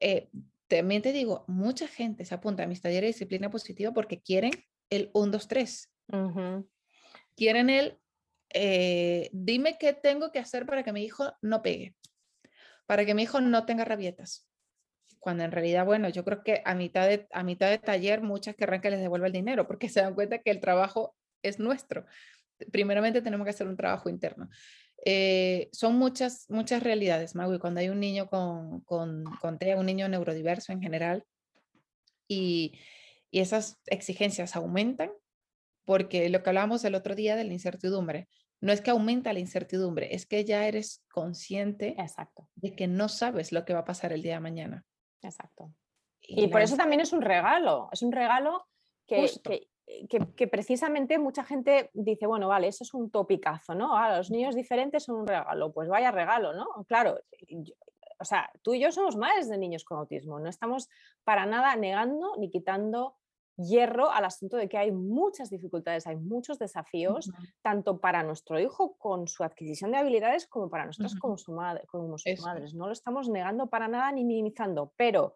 [0.00, 0.30] Eh,
[0.68, 4.52] también te digo, mucha gente se apunta a mis talleres de disciplina positiva porque quieren
[4.90, 5.92] el 1, 2, 3.
[7.34, 7.98] Quieren el,
[8.50, 11.94] eh, dime qué tengo que hacer para que mi hijo no pegue,
[12.86, 14.48] para que mi hijo no tenga rabietas,
[15.18, 18.54] cuando en realidad, bueno, yo creo que a mitad de, a mitad de taller muchas
[18.54, 22.06] querrán que les devuelva el dinero porque se dan cuenta que el trabajo es nuestro.
[22.70, 24.48] Primeramente tenemos que hacer un trabajo interno.
[25.04, 29.86] Eh, son muchas, muchas realidades, Magui, cuando hay un niño con, con, con TEA, un
[29.86, 31.24] niño neurodiverso en general,
[32.28, 32.78] y,
[33.30, 35.10] y esas exigencias aumentan
[35.86, 38.28] porque lo que hablábamos el otro día de la incertidumbre,
[38.60, 42.48] no es que aumenta la incertidumbre, es que ya eres consciente Exacto.
[42.56, 44.84] de que no sabes lo que va a pasar el día de mañana.
[45.22, 45.72] Exacto.
[46.20, 48.66] Y, por eso también es un regalo, es un regalo
[49.06, 49.30] que,
[50.08, 53.96] que, precisamente mucha gente dice, bueno, vale, eso es un topicazo, ¿no?
[53.96, 56.66] Ah, los niños diferentes son un regalo, pues vaya regalo, ¿no?
[56.88, 57.20] Claro,
[58.18, 60.88] o sea, tú y yo somos madres de niños con autismo, no estamos
[61.22, 63.14] para nada negando ni quitando
[63.56, 67.30] hierro al asunto de que hay muchas dificultades, hay muchos desafíos,
[67.62, 71.84] tanto para nuestro hijo con su adquisición de habilidades como para nosotros como, su madre,
[71.86, 72.74] como sus madres.
[72.74, 75.34] No lo estamos negando para nada ni minimizando, pero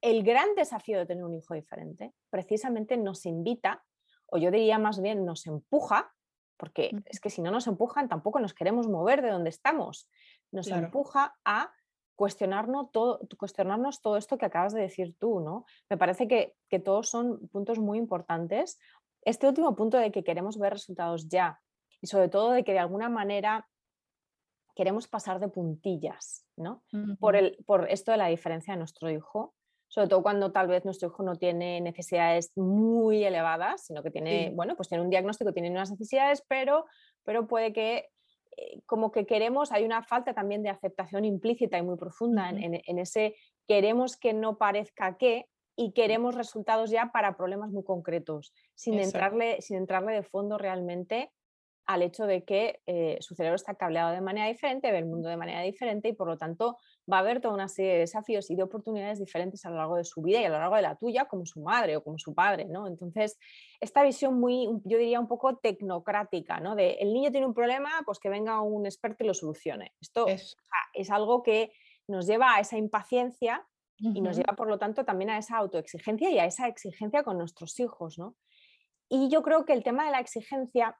[0.00, 3.84] el gran desafío de tener un hijo diferente precisamente nos invita,
[4.26, 6.12] o yo diría más bien nos empuja,
[6.56, 10.08] porque es que si no nos empujan tampoco nos queremos mover de donde estamos,
[10.52, 11.72] nos empuja a
[12.16, 15.64] cuestionarnos todo, cuestionarnos todo esto que acabas de decir tú, ¿no?
[15.88, 18.78] Me parece que, que todos son puntos muy importantes.
[19.22, 21.60] Este último punto de que queremos ver resultados ya
[22.00, 23.68] y sobre todo de que de alguna manera
[24.74, 26.82] queremos pasar de puntillas, ¿no?
[27.20, 29.54] por, el, por esto de la diferencia de nuestro hijo
[29.94, 34.50] sobre todo cuando tal vez nuestro hijo no tiene necesidades muy elevadas, sino que tiene,
[34.52, 36.86] bueno, pues tiene un diagnóstico, tiene unas necesidades, pero,
[37.22, 38.08] pero puede que
[38.86, 43.34] como que queremos, hay una falta también de aceptación implícita y muy profunda en, ese
[43.66, 45.46] queremos que no parezca que
[45.76, 51.32] y queremos resultados ya para problemas muy concretos, sin entrarle, sin entrarle de fondo realmente
[51.86, 55.28] al hecho de que eh, su cerebro está cableado de manera diferente, ve el mundo
[55.28, 56.78] de manera diferente y por lo tanto
[57.10, 59.96] va a haber toda una serie de desafíos y de oportunidades diferentes a lo largo
[59.96, 62.18] de su vida y a lo largo de la tuya como su madre o como
[62.18, 62.86] su padre, ¿no?
[62.86, 63.38] Entonces,
[63.80, 66.74] esta visión muy, yo diría un poco tecnocrática, ¿no?
[66.74, 69.92] De el niño tiene un problema, pues que venga un experto y lo solucione.
[70.00, 70.56] Esto es,
[70.94, 71.72] es algo que
[72.08, 73.66] nos lleva a esa impaciencia
[73.96, 77.38] y nos lleva, por lo tanto, también a esa autoexigencia y a esa exigencia con
[77.38, 78.36] nuestros hijos, ¿no?
[79.08, 80.98] Y yo creo que el tema de la exigencia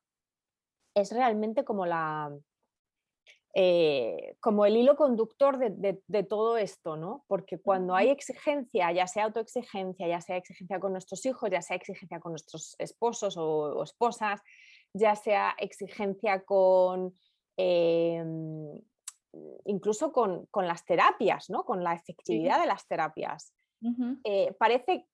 [0.95, 2.33] es realmente como la,
[3.57, 7.25] eh, como el hilo conductor de, todo esto, ¿no?
[7.29, 11.77] Porque cuando hay exigencia, ya sea autoexigencia, ya sea exigencia con nuestros hijos, ya sea
[11.77, 14.41] exigencia con nuestros esposos o, esposas,
[14.93, 17.15] ya sea exigencia con...
[17.57, 18.81] Em,
[19.65, 21.65] incluso con, las terapias, ¿no?
[21.65, 23.53] con la efectividad de las terapias.
[24.25, 25.07] Eh, parece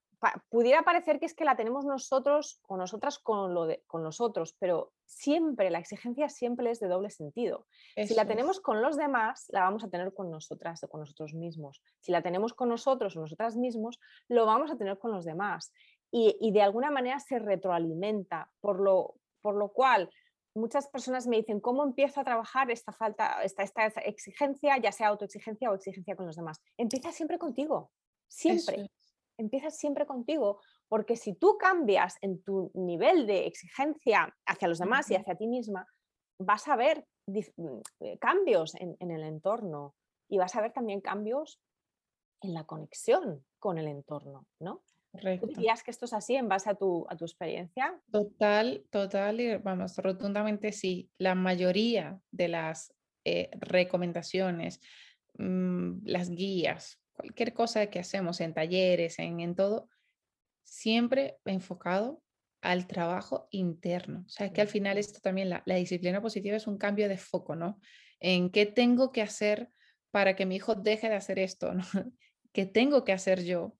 [0.48, 4.54] pudiera parecer que es que la tenemos nosotros o nosotras con, lo de, con nosotros,
[4.58, 7.66] pero siempre, la exigencia siempre es de doble sentido.
[7.96, 11.34] si la tenemos con los demás, la vamos a tener con nosotras o con nosotros
[11.34, 11.82] mismos.
[12.00, 13.98] Si la tenemos con nosotros o nosotras mismos,
[14.28, 15.72] lo vamos a tener con los demás.
[16.12, 20.10] Y, de alguna manera se retroalimenta, por lo, por lo cual
[20.54, 25.08] muchas personas me dicen, ¿cómo empiezo a trabajar esta falta, esta, esta exigencia, ya sea
[25.08, 26.60] autoexigencia o exigencia con los demás?
[26.76, 27.92] Empieza siempre contigo,
[28.26, 28.90] siempre
[29.40, 35.10] empieza siempre contigo, porque si tú cambias en tu nivel de exigencia hacia los demás
[35.10, 35.86] y hacia ti misma,
[36.38, 39.94] vas a ver eh, cambios en, el entorno
[40.28, 41.60] y vas a ver también cambios
[42.42, 44.82] en la conexión con el entorno, ¿no?
[45.12, 48.00] ¿Tú dirías que esto es así en base a tu, a tu experiencia?
[48.12, 51.10] Total, total, y vamos, rotundamente sí.
[51.18, 54.80] La mayoría de las eh, recomendaciones,
[55.36, 59.88] mm, las guías, cualquier cosa que hacemos en talleres, en, en todo,
[60.64, 62.22] siempre enfocado
[62.62, 64.24] al trabajo interno.
[64.26, 67.18] O sea, que al final esto también, la, la, disciplina positiva es un cambio de
[67.18, 67.80] foco, ¿no?
[68.20, 69.70] En qué tengo que hacer
[70.10, 71.84] para que mi hijo deje de hacer esto, ¿no?
[72.52, 73.76] ¿Qué tengo que hacer yo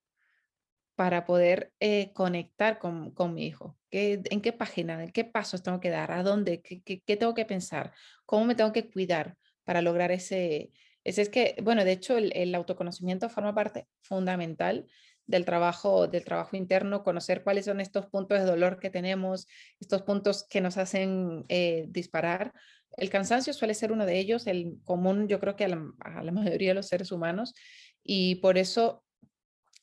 [0.95, 3.78] para poder eh, conectar con, con, mi hijo?
[3.91, 6.12] ¿Qué, ¿En qué página, en qué pasos tengo que dar?
[6.12, 6.62] ¿A dónde?
[6.62, 7.93] ¿Qué, qué, qué tengo que pensar?
[8.26, 10.72] ¿Cómo me tengo que cuidar para lograr ese,
[11.05, 14.86] es, que, bueno, de hecho, el, autoconocimiento forma parte fundamental
[15.26, 19.46] del trabajo, del trabajo interno, conocer cuáles son estos puntos de dolor que tenemos,
[19.78, 22.53] estos puntos que nos hacen eh, disparar.
[22.96, 25.76] El cansancio suele ser uno de ellos, el común, yo creo que a la,
[26.32, 27.55] mayoría de los seres humanos,
[28.03, 29.05] y por eso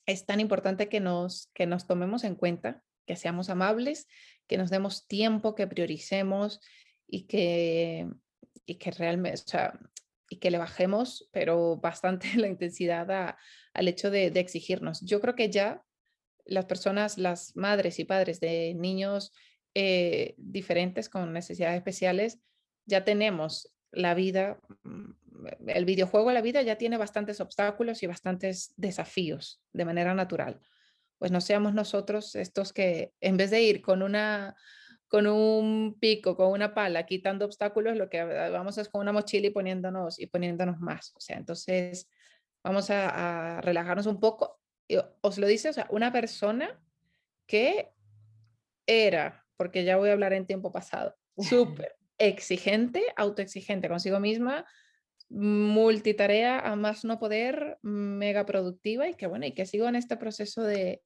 [0.05, 4.07] es tan importante que nos, que nos tomemos en cuenta, que seamos amables,
[4.47, 6.59] que nos demos tiempo, que prioricemos
[7.07, 8.07] y que,
[8.65, 9.41] y que realmente,
[10.29, 13.35] y que le bajemos, pero bastante la intensidad
[13.73, 15.01] al hecho de, exigirnos.
[15.01, 15.83] Yo creo que ya
[16.45, 19.33] las personas, las madres y padres de niños
[19.73, 22.39] eh, diferentes con necesidades especiales,
[22.85, 25.11] ya tenemos la vida, mm,
[25.67, 30.59] el videojuego de la vida ya tiene bastantes obstáculos y bastantes desafíos de manera natural.
[31.19, 34.55] Pues no seamos nosotros estos que en vez de ir con una
[35.07, 39.47] con un pico, con una pala, quitando obstáculos, lo que vamos es con una mochila
[39.47, 41.13] y poniéndonos, y poniéndonos más.
[41.15, 42.09] O sea, entonces
[42.63, 44.59] vamos a, relajarnos un poco.
[45.21, 46.81] os lo dice, o sea, una persona
[47.45, 47.91] que
[48.85, 54.65] era, porque ya voy a hablar en tiempo pasado, súper exigente, autoexigente consigo misma,
[55.29, 60.17] multitarea a más no poder, mega productiva y que bueno, y que sigo en este
[60.17, 61.01] proceso de,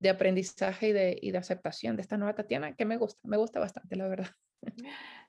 [0.00, 3.36] de aprendizaje y de, y de aceptación de esta nueva Tatiana que me gusta, me
[3.36, 4.28] gusta bastante, la verdad.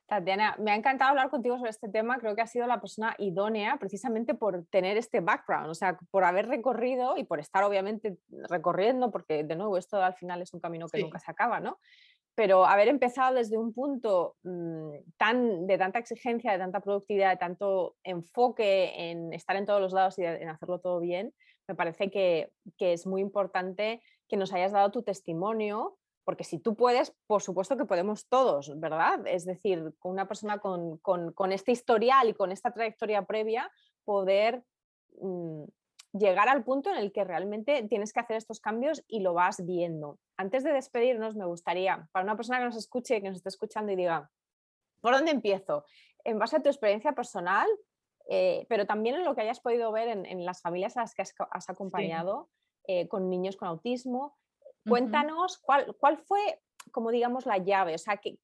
[0.05, 2.18] Tatiana, me ha encantado hablar contigo sobre este tema.
[2.20, 6.24] Creo que has sido la persona idónea precisamente por tener este background, o sea, por
[6.24, 8.18] haber recorrido y por estar obviamente
[8.49, 11.80] recorriendo, porque de nuevo esto al final es un camino que nunca se acaba, ¿no?
[12.36, 17.38] Pero haber empezado desde un punto mm, tan, de tanta exigencia, de tanta productividad, de
[17.38, 21.34] tanto enfoque en estar en todos los lados y en hacerlo todo bien,
[21.67, 26.59] me parece que, que es muy importante que nos hayas dado tu testimonio porque si
[26.59, 29.27] tú puedes, por supuesto que podemos todos, ¿verdad?
[29.27, 33.69] Es decir, con una persona con, este historial y con esta trayectoria previa,
[34.05, 34.63] poder
[35.19, 35.65] mm,
[36.14, 39.66] llegar al punto en el que realmente tienes que hacer estos cambios y lo vas
[39.66, 40.20] viendo.
[40.38, 43.91] Antes de despedirnos, me gustaría, para una persona que nos escuche, que nos esté escuchando
[43.91, 44.32] y diga,
[45.01, 45.86] ¿por dónde empiezo?
[46.24, 47.68] En base a tu experiencia personal,
[48.30, 51.24] eh, pero también en lo que hayas podido ver en, las familias a las que
[51.24, 52.49] has, acompañado,
[52.88, 54.38] eh, con niños con autismo,
[54.88, 56.61] Cuéntanos cuál, cuál fue,
[56.91, 58.38] como digamos, la llave, o sea, qué,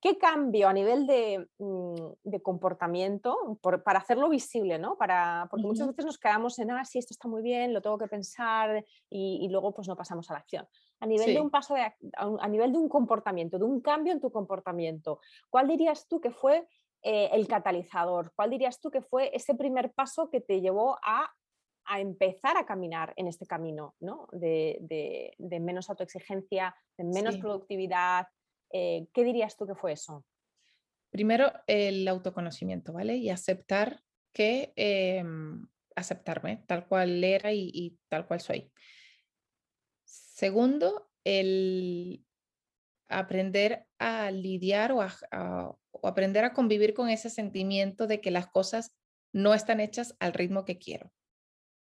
[0.00, 4.96] qué, cambio a nivel de, mm, de comportamiento para hacerlo visible, ¿no?
[4.96, 7.98] Para, porque muchas veces nos quedamos en, ah, sí, esto está muy bien, lo tengo
[7.98, 10.66] que pensar y, luego pues no pasamos a la acción.
[11.00, 14.20] A nivel de un paso, de, a, nivel de un comportamiento, de un cambio en
[14.20, 15.20] tu comportamiento,
[15.50, 16.66] ¿cuál dirías tú que fue
[17.02, 18.32] eh, el catalizador?
[18.34, 21.30] ¿Cuál dirías tú que fue ese primer paso que te llevó a
[21.88, 24.28] a empezar a caminar en este camino ¿no?
[24.32, 28.26] de, menos autoexigencia, de menos productividad.
[28.70, 30.24] Eh, ¿Qué dirías tú que fue eso?
[31.10, 33.16] Primero, el autoconocimiento, ¿vale?
[33.16, 34.02] Y aceptar
[34.34, 35.66] que, em,
[35.96, 38.70] aceptarme tal cual era y, tal cual soy.
[40.04, 42.24] Segundo, el
[43.08, 45.00] aprender a lidiar o,
[45.90, 48.94] o aprender a convivir con ese sentimiento de que las cosas
[49.32, 51.10] no están hechas al ritmo que quiero.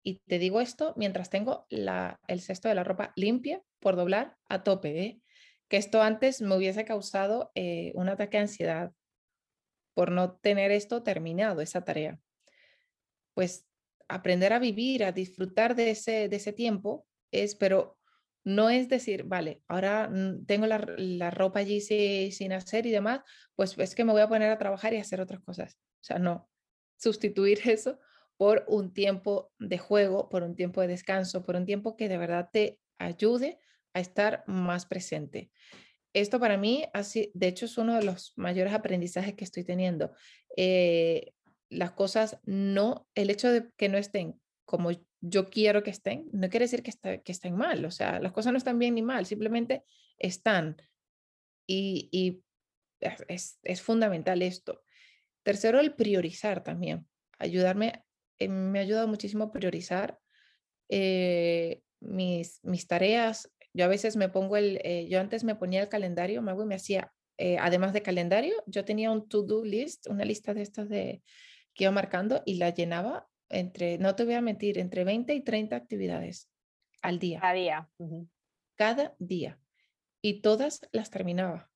[0.07, 4.63] Y te digo esto mientras tengo el cesto de la ropa limpia por doblar a
[4.63, 5.21] tope, ¿eh?
[5.67, 8.91] que esto antes me hubiese causado eh, un ataque de ansiedad
[9.95, 12.19] por no tener esto terminado, esa tarea.
[13.33, 13.67] Pues
[14.07, 17.97] aprender a vivir, a disfrutar de ese, tiempo es, pero
[18.43, 20.11] no es decir, vale, ahora
[20.45, 23.21] tengo la, ropa allí sin hacer y demás,
[23.55, 25.79] pues es que me voy a poner a trabajar y hacer otras cosas.
[26.01, 26.47] O sea, no,
[26.95, 27.97] sustituir eso
[28.37, 32.17] por un tiempo de juego, por un tiempo de descanso, por un tiempo que de
[32.17, 33.59] verdad te ayude
[33.93, 35.51] a estar más presente.
[36.13, 40.11] Esto para mí, así, de hecho, es uno de los mayores aprendizajes que estoy teniendo.
[40.55, 41.33] Eh,
[41.69, 46.49] las cosas no, el hecho de que no estén como yo quiero que estén, no
[46.49, 46.91] quiere decir que,
[47.31, 47.85] estén mal.
[47.85, 49.83] O sea, las cosas no están bien ni mal, simplemente
[50.17, 50.77] están.
[51.67, 52.43] Y, y
[53.27, 54.83] es, es fundamental esto.
[55.43, 57.07] Tercero, el priorizar también.
[57.37, 58.04] Ayudarme
[58.39, 60.19] eh, me ha ayudado muchísimo a priorizar
[60.89, 63.51] eh, mis, mis tareas.
[63.73, 66.75] Yo a veces me pongo el, eh, yo antes me ponía el calendario, me, me
[66.75, 67.11] hacía,
[67.59, 71.21] además de calendario, yo tenía un to-do list, una lista de estas de,
[71.73, 75.41] que iba marcando y la llenaba entre, no te voy a mentir, entre 20 y
[75.41, 76.49] 30 actividades
[77.01, 77.39] al día.
[77.41, 77.89] Cada día.
[78.75, 79.59] Cada día.
[80.21, 81.69] Y todas las terminaba.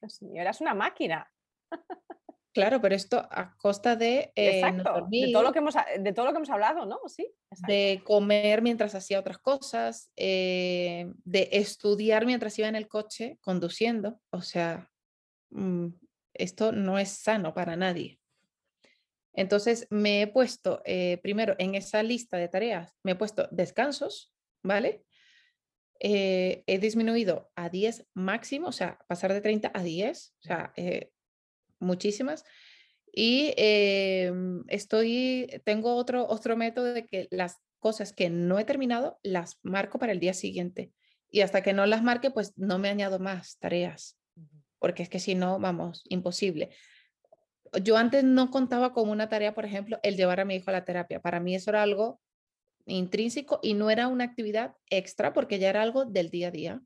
[0.00, 1.32] Dios mío, eras una máquina.
[2.52, 4.62] Claro, pero esto a costa de, eh,
[5.08, 7.00] de, todo lo que hemos, de todo lo que hemos hablado, ¿no?
[7.06, 7.26] Sí.
[7.66, 14.20] De comer mientras hacía otras cosas, eh, de estudiar mientras iba en el coche conduciendo.
[14.30, 14.90] O sea,
[15.50, 15.88] mm,
[16.34, 18.20] esto no es sano para nadie.
[19.32, 24.30] Entonces me he puesto, eh, primero en esa lista de tareas, me he puesto descansos,
[24.62, 25.04] ¿vale?
[26.04, 30.72] he disminuido a 10 máximo, o sea, pasar de 30 a 10, o sea,
[31.82, 32.44] muchísimas.
[33.12, 39.18] Y em, estoy, tengo otro, otro método de que las cosas que no he terminado
[39.22, 40.92] las marco para el día siguiente.
[41.30, 44.18] Y hasta que no las marque, pues no me añado más tareas,
[44.78, 46.70] porque es que si no, vamos, imposible.
[47.82, 50.74] Yo antes no contaba con una tarea, por ejemplo, el llevar a mi hijo a
[50.74, 51.20] la terapia.
[51.20, 52.20] Para mí eso era algo
[52.86, 56.80] intrínseco y no era una actividad extra porque ya era algo del día a día.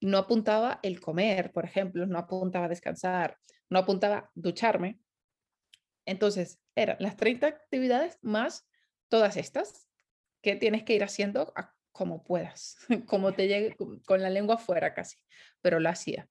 [0.00, 3.38] No apuntaba el comer, por ejemplo, no apuntaba descansar,
[3.72, 5.00] no apuntaba ducharme.
[6.06, 8.66] Entonces, eran las 30 actividades más
[9.08, 9.88] todas estas
[10.42, 11.52] que tienes que ir haciendo
[11.92, 15.18] como puedas, como te llegue con la lengua fuera casi,
[15.60, 16.28] pero lo hacía.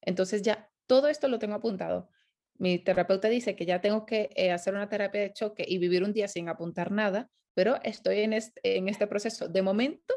[0.00, 2.10] Entonces ya todo esto lo tengo apuntado.
[2.58, 6.02] Mi terapeuta dice que ya tengo que eh, hacer una terapia de choque y vivir
[6.04, 9.48] un día sin apuntar nada, pero estoy en este, proceso.
[9.48, 10.14] De momento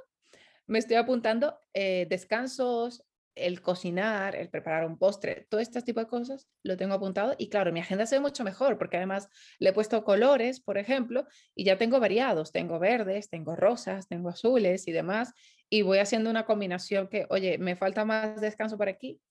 [0.68, 3.04] me estoy apuntando eh, descansos,
[3.36, 7.50] el cocinar, el preparar un postre, todo este tipo de cosas lo tengo apuntado y
[7.50, 9.30] claro, mi agenda se ve mucho mejor porque además
[9.60, 14.30] le he puesto colores, por ejemplo, y ya tengo variados, tengo verdes, tengo rosas, tengo
[14.30, 15.34] azules y demás,
[15.70, 19.22] y voy haciendo una combinación que, oye, me falta más descanso para aquí.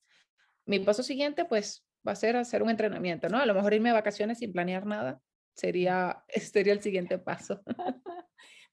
[0.66, 3.38] Mi paso siguiente, pues va a ser hacer un entrenamiento, ¿no?
[3.38, 5.20] A lo mejor irme de vacaciones sin planear nada
[5.54, 7.62] sería, sería el siguiente paso.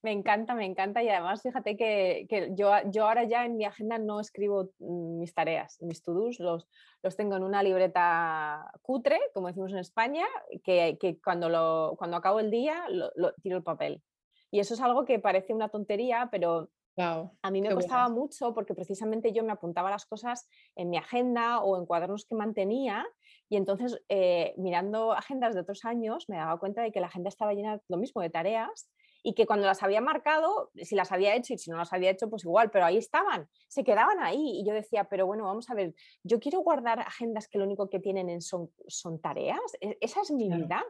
[0.03, 2.25] Me encanta, me encanta y además fíjate que,
[2.55, 6.67] yo, yo, ahora ya en mi agenda no escribo mm, mis tareas, mis to-dos, los,
[7.03, 10.25] los tengo en una libreta cutre, como decimos en España,
[10.63, 14.01] que, que cuando, lo, cuando acabo el día lo, tiro el papel.
[14.49, 18.75] Y eso es algo que parece una tontería, pero a mí me costaba mucho porque
[18.75, 23.07] precisamente yo me apuntaba las cosas en mi agenda o en cuadernos que mantenía
[23.49, 27.29] y entonces eh, mirando agendas de otros años me daba cuenta de que la agenda
[27.29, 28.91] estaba llena lo mismo de tareas
[29.23, 32.09] y que cuando las había marcado, si las había hecho y si no las había
[32.09, 34.59] hecho, pues igual, pero ahí estaban, se quedaban ahí.
[34.59, 35.93] Y yo decía, pero bueno, vamos a ver,
[36.23, 40.31] yo quiero guardar agendas que lo único que tienen son, son tareas, e, esa es
[40.31, 40.83] mi vida.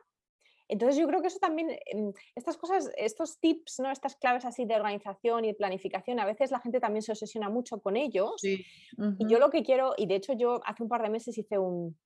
[0.67, 3.91] Entonces yo creo que eso también, em, estas cosas, estos tips, ¿no?
[3.91, 7.81] estas claves así de organización y planificación, a veces la gente también se obsesiona mucho
[7.81, 8.41] con ellos.
[8.41, 11.59] Y yo lo que quiero, y de hecho yo hace un par de meses hice
[11.59, 11.97] un,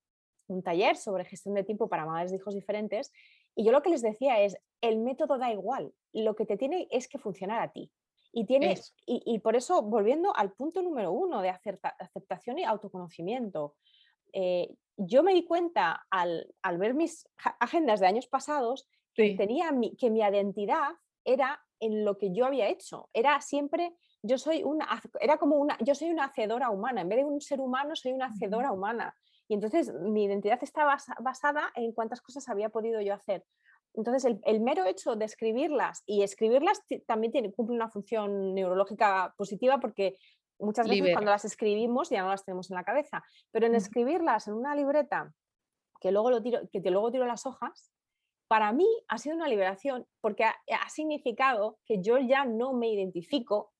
[0.47, 3.11] un taller sobre gestión de tiempo para madres de hijos diferentes
[3.55, 6.87] y yo lo que les decía es, el método da igual, lo que te tiene
[6.91, 7.91] es que funcionar a ti.
[8.37, 13.75] Y, tienes, y, por eso, volviendo al punto número uno de aceptación y autoconocimiento,
[14.33, 17.29] eh, yo me di cuenta al, ver mis
[17.61, 20.89] agendas de años pasados que, tenía que mi identidad
[21.23, 23.09] era en lo que yo había hecho.
[23.13, 24.85] Era siempre, yo soy una,
[25.21, 27.01] era como una, yo soy una hacedora humana.
[27.01, 29.15] En vez de un ser humano, soy una hacedora humana.
[29.47, 30.85] Y entonces mi identidad está
[31.19, 33.45] basada en cuántas cosas había podido yo hacer.
[33.93, 39.79] Entonces, el, mero hecho de escribirlas y escribirlas también tiene, cumple una función neurológica positiva
[39.79, 40.17] porque
[40.59, 44.47] muchas veces cuando las escribimos ya no las tenemos en la cabeza, pero en escribirlas
[44.47, 45.33] en una libreta
[46.01, 47.91] que luego, lo tiro, que luego tiro las hojas,
[48.47, 52.89] para mí ha sido una liberación porque ha, ha significado que yo ya no me
[52.89, 53.73] identifico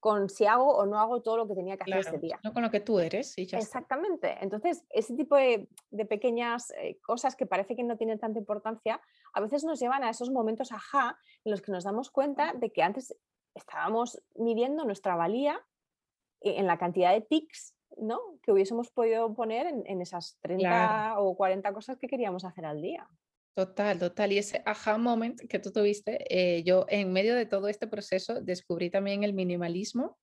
[0.00, 2.40] con si hago o no hago todo lo que tenía que hacer ese día.
[2.42, 3.32] No con lo que tú eres.
[3.32, 4.38] Sí, Exactamente.
[4.40, 5.68] Entonces, ese tipo de,
[6.08, 9.00] pequeñas eh, cosas que parece que no tienen tanta importancia,
[9.34, 12.72] a veces nos llevan a esos momentos ajá en los que nos damos cuenta de
[12.72, 13.14] que antes
[13.54, 15.60] estábamos midiendo nuestra valía
[16.40, 18.20] e, en la cantidad de tics ¿no?
[18.42, 23.06] que hubiésemos podido poner en, esas 30 o 40 cosas que queríamos hacer al día.
[23.60, 24.32] Total, total.
[24.32, 28.40] Y ese aha moment que tú tuviste, eh, yo en medio de todo este proceso
[28.40, 30.18] descubrí también el minimalismo,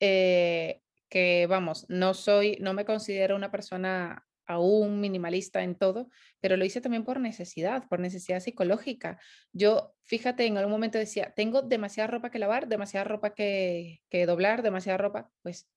[0.00, 6.58] eh, que vamos, no soy, no me considero una persona aún minimalista en todo, pero
[6.58, 9.18] lo hice también por necesidad, por necesidad psicológica.
[9.54, 14.26] Yo, fíjate, en algún momento decía, tengo demasiada ropa que lavar, demasiada ropa que, que
[14.26, 15.70] doblar, demasiada ropa, pues,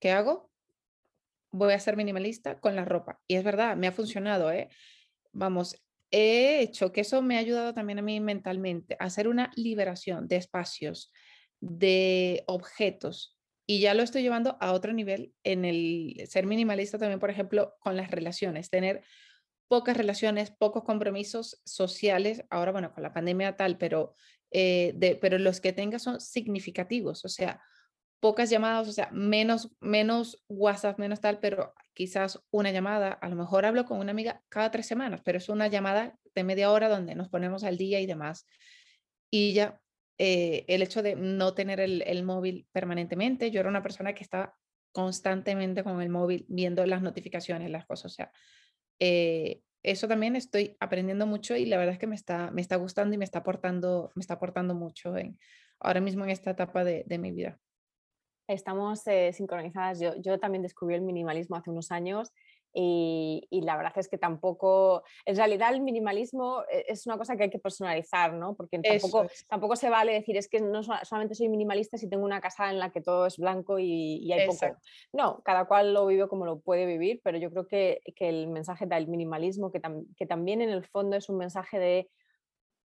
[0.00, 0.50] ¿qué hago?
[1.52, 3.20] Voy a ser minimalista con la ropa.
[3.28, 4.68] Y es verdad, me ha funcionado, ¿eh?
[5.30, 5.76] Vamos,
[6.10, 10.28] he hecho que eso me ha ayudado también a mí mentalmente a hacer una liberación
[10.28, 11.12] de espacios,
[11.60, 13.36] de objetos.
[13.66, 17.74] Y ya lo estoy llevando a otro nivel en el ser minimalista también, por ejemplo,
[17.80, 19.02] con las relaciones, tener
[19.68, 24.14] pocas relaciones, pocos compromisos sociales, ahora bueno, con la pandemia tal, pero,
[24.50, 27.60] eh, de, pero los que tenga son significativos, o sea,
[28.20, 33.34] pocas llamadas, o sea, menos, menos WhatsApp, menos tal, pero quizás una llamada, a lo
[33.34, 36.88] mejor hablo con una amiga cada tres semanas, pero es una llamada de media hora
[36.88, 38.46] donde nos ponemos al día y demás.
[39.32, 39.80] Y ya,
[40.16, 44.54] eh, el hecho de no tener el, móvil permanentemente, yo era una persona que estaba
[44.92, 48.32] constantemente con el móvil viendo las notificaciones, las cosas, o sea,
[49.00, 52.76] eh, eso también estoy aprendiendo mucho y la verdad es que me está, me está
[52.76, 55.36] gustando y me está aportando, me está aportando mucho en,
[55.80, 57.58] ahora mismo en esta etapa de mi vida
[58.48, 60.00] estamos eh, sincronizadas.
[60.00, 62.32] Yo, yo, también descubrí el minimalismo hace unos años
[62.72, 67.36] y, y, la verdad es que tampoco, en realidad el minimalismo eh, es una cosa
[67.36, 68.54] que hay que personalizar, ¿no?
[68.54, 72.40] Porque tampoco, tampoco se vale decir es que no solamente soy minimalista si tengo una
[72.40, 74.76] casa en la que todo es blanco y, y hay poco.
[75.12, 78.48] No, cada cual lo vive como lo puede vivir, pero yo creo que, que el
[78.48, 79.80] mensaje del minimalismo, que,
[80.16, 82.10] que también en el fondo es un mensaje de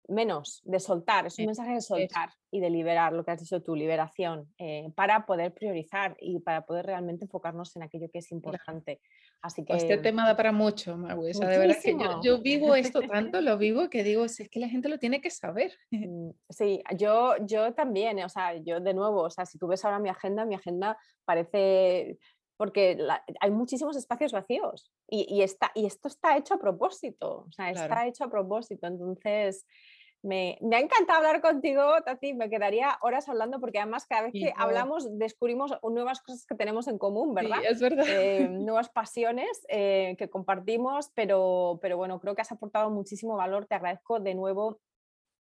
[0.08, 3.62] menos, de soltar, es un mensaje de soltar y de liberar, lo que has dicho
[3.62, 8.32] tú, liberación, eh, para poder priorizar y para poder realmente enfocarnos en aquello que es
[8.32, 9.02] importante.
[9.42, 9.74] Así que...
[9.74, 13.90] Este tema da para mucho, Maguisa, de verdad que yo, vivo esto tanto, lo vivo,
[13.90, 15.72] que digo, es que la gente lo tiene que saber.
[16.04, 19.86] Mm, sí, yo, yo también, o sea, yo de nuevo, o sea, si tú ves
[19.86, 22.18] ahora mi agenda, mi agenda parece
[22.58, 22.98] porque
[23.40, 28.08] hay muchísimos espacios vacíos y, está, y esto está hecho a propósito, o sea, está
[28.08, 28.88] hecho a propósito.
[28.88, 29.66] Entonces,
[30.24, 34.54] me, ha encantado hablar contigo, Tati, me quedaría horas hablando porque además cada vez que
[34.58, 37.60] hablamos descubrimos nuevas cosas que tenemos en común, ¿verdad?
[37.70, 38.06] es verdad.
[38.08, 43.66] Eh, nuevas pasiones eh, que compartimos, pero, pero bueno, creo que has aportado muchísimo valor,
[43.66, 44.80] te agradezco de nuevo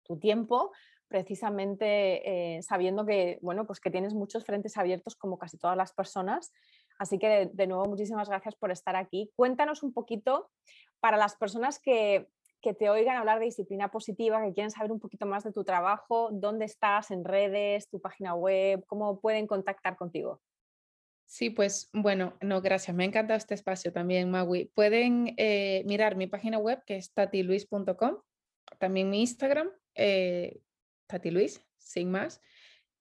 [0.02, 0.72] tu tiempo,
[1.08, 5.92] precisamente eh, sabiendo que, bueno, pues que tienes muchos frentes abiertos como casi todas las
[5.92, 6.52] personas
[6.98, 9.30] Así que de nuevo, muchísimas gracias por estar aquí.
[9.36, 10.50] Cuéntanos un poquito
[11.00, 12.28] para las personas que,
[12.72, 16.30] te oigan hablar de disciplina positiva, que quieren saber un poquito más de tu trabajo,
[16.32, 20.40] dónde estás en redes, tu página web, cómo pueden contactar contigo.
[21.26, 22.96] Sí, pues bueno, no, gracias.
[22.96, 24.66] Me ha encantado este espacio también, Magui.
[24.74, 28.18] Pueden eh, mirar mi página web que es tatiluis.com,
[28.78, 30.60] también mi Instagram, eh,
[31.06, 32.40] tatiluis, sin más.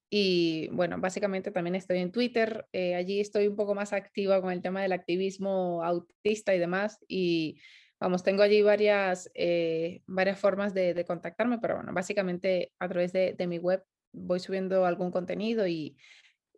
[0.09, 4.51] Y bueno, básicamente también estoy en Twitter, eh, allí estoy un poco más activa con
[4.51, 6.99] el tema del activismo autista y demás.
[7.07, 7.59] Y
[8.03, 13.35] vamos, tengo allí varias, eh, varias formas de, contactarme, pero bueno, básicamente a través de,
[13.47, 15.97] mi web voy subiendo algún contenido y,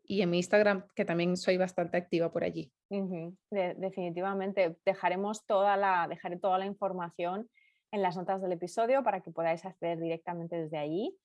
[0.03, 2.71] y, en mi Instagram, que también soy bastante activa por allí.
[2.89, 7.47] definitivamente, dejaremos toda la, dejaré toda la información
[7.91, 11.15] en las notas del episodio para que podáis acceder directamente desde allí.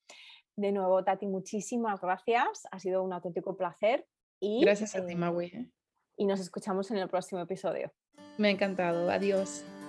[0.55, 2.67] De nuevo, Tati, muchísimas gracias.
[2.71, 4.05] Ha sido un auténtico placer.
[4.39, 5.47] Y, gracias a ti, Maui.
[5.47, 5.71] ¿eh?
[6.15, 7.91] Y nos escuchamos en el próximo episodio.
[8.37, 9.09] Me ha encantado.
[9.09, 9.65] Adiós.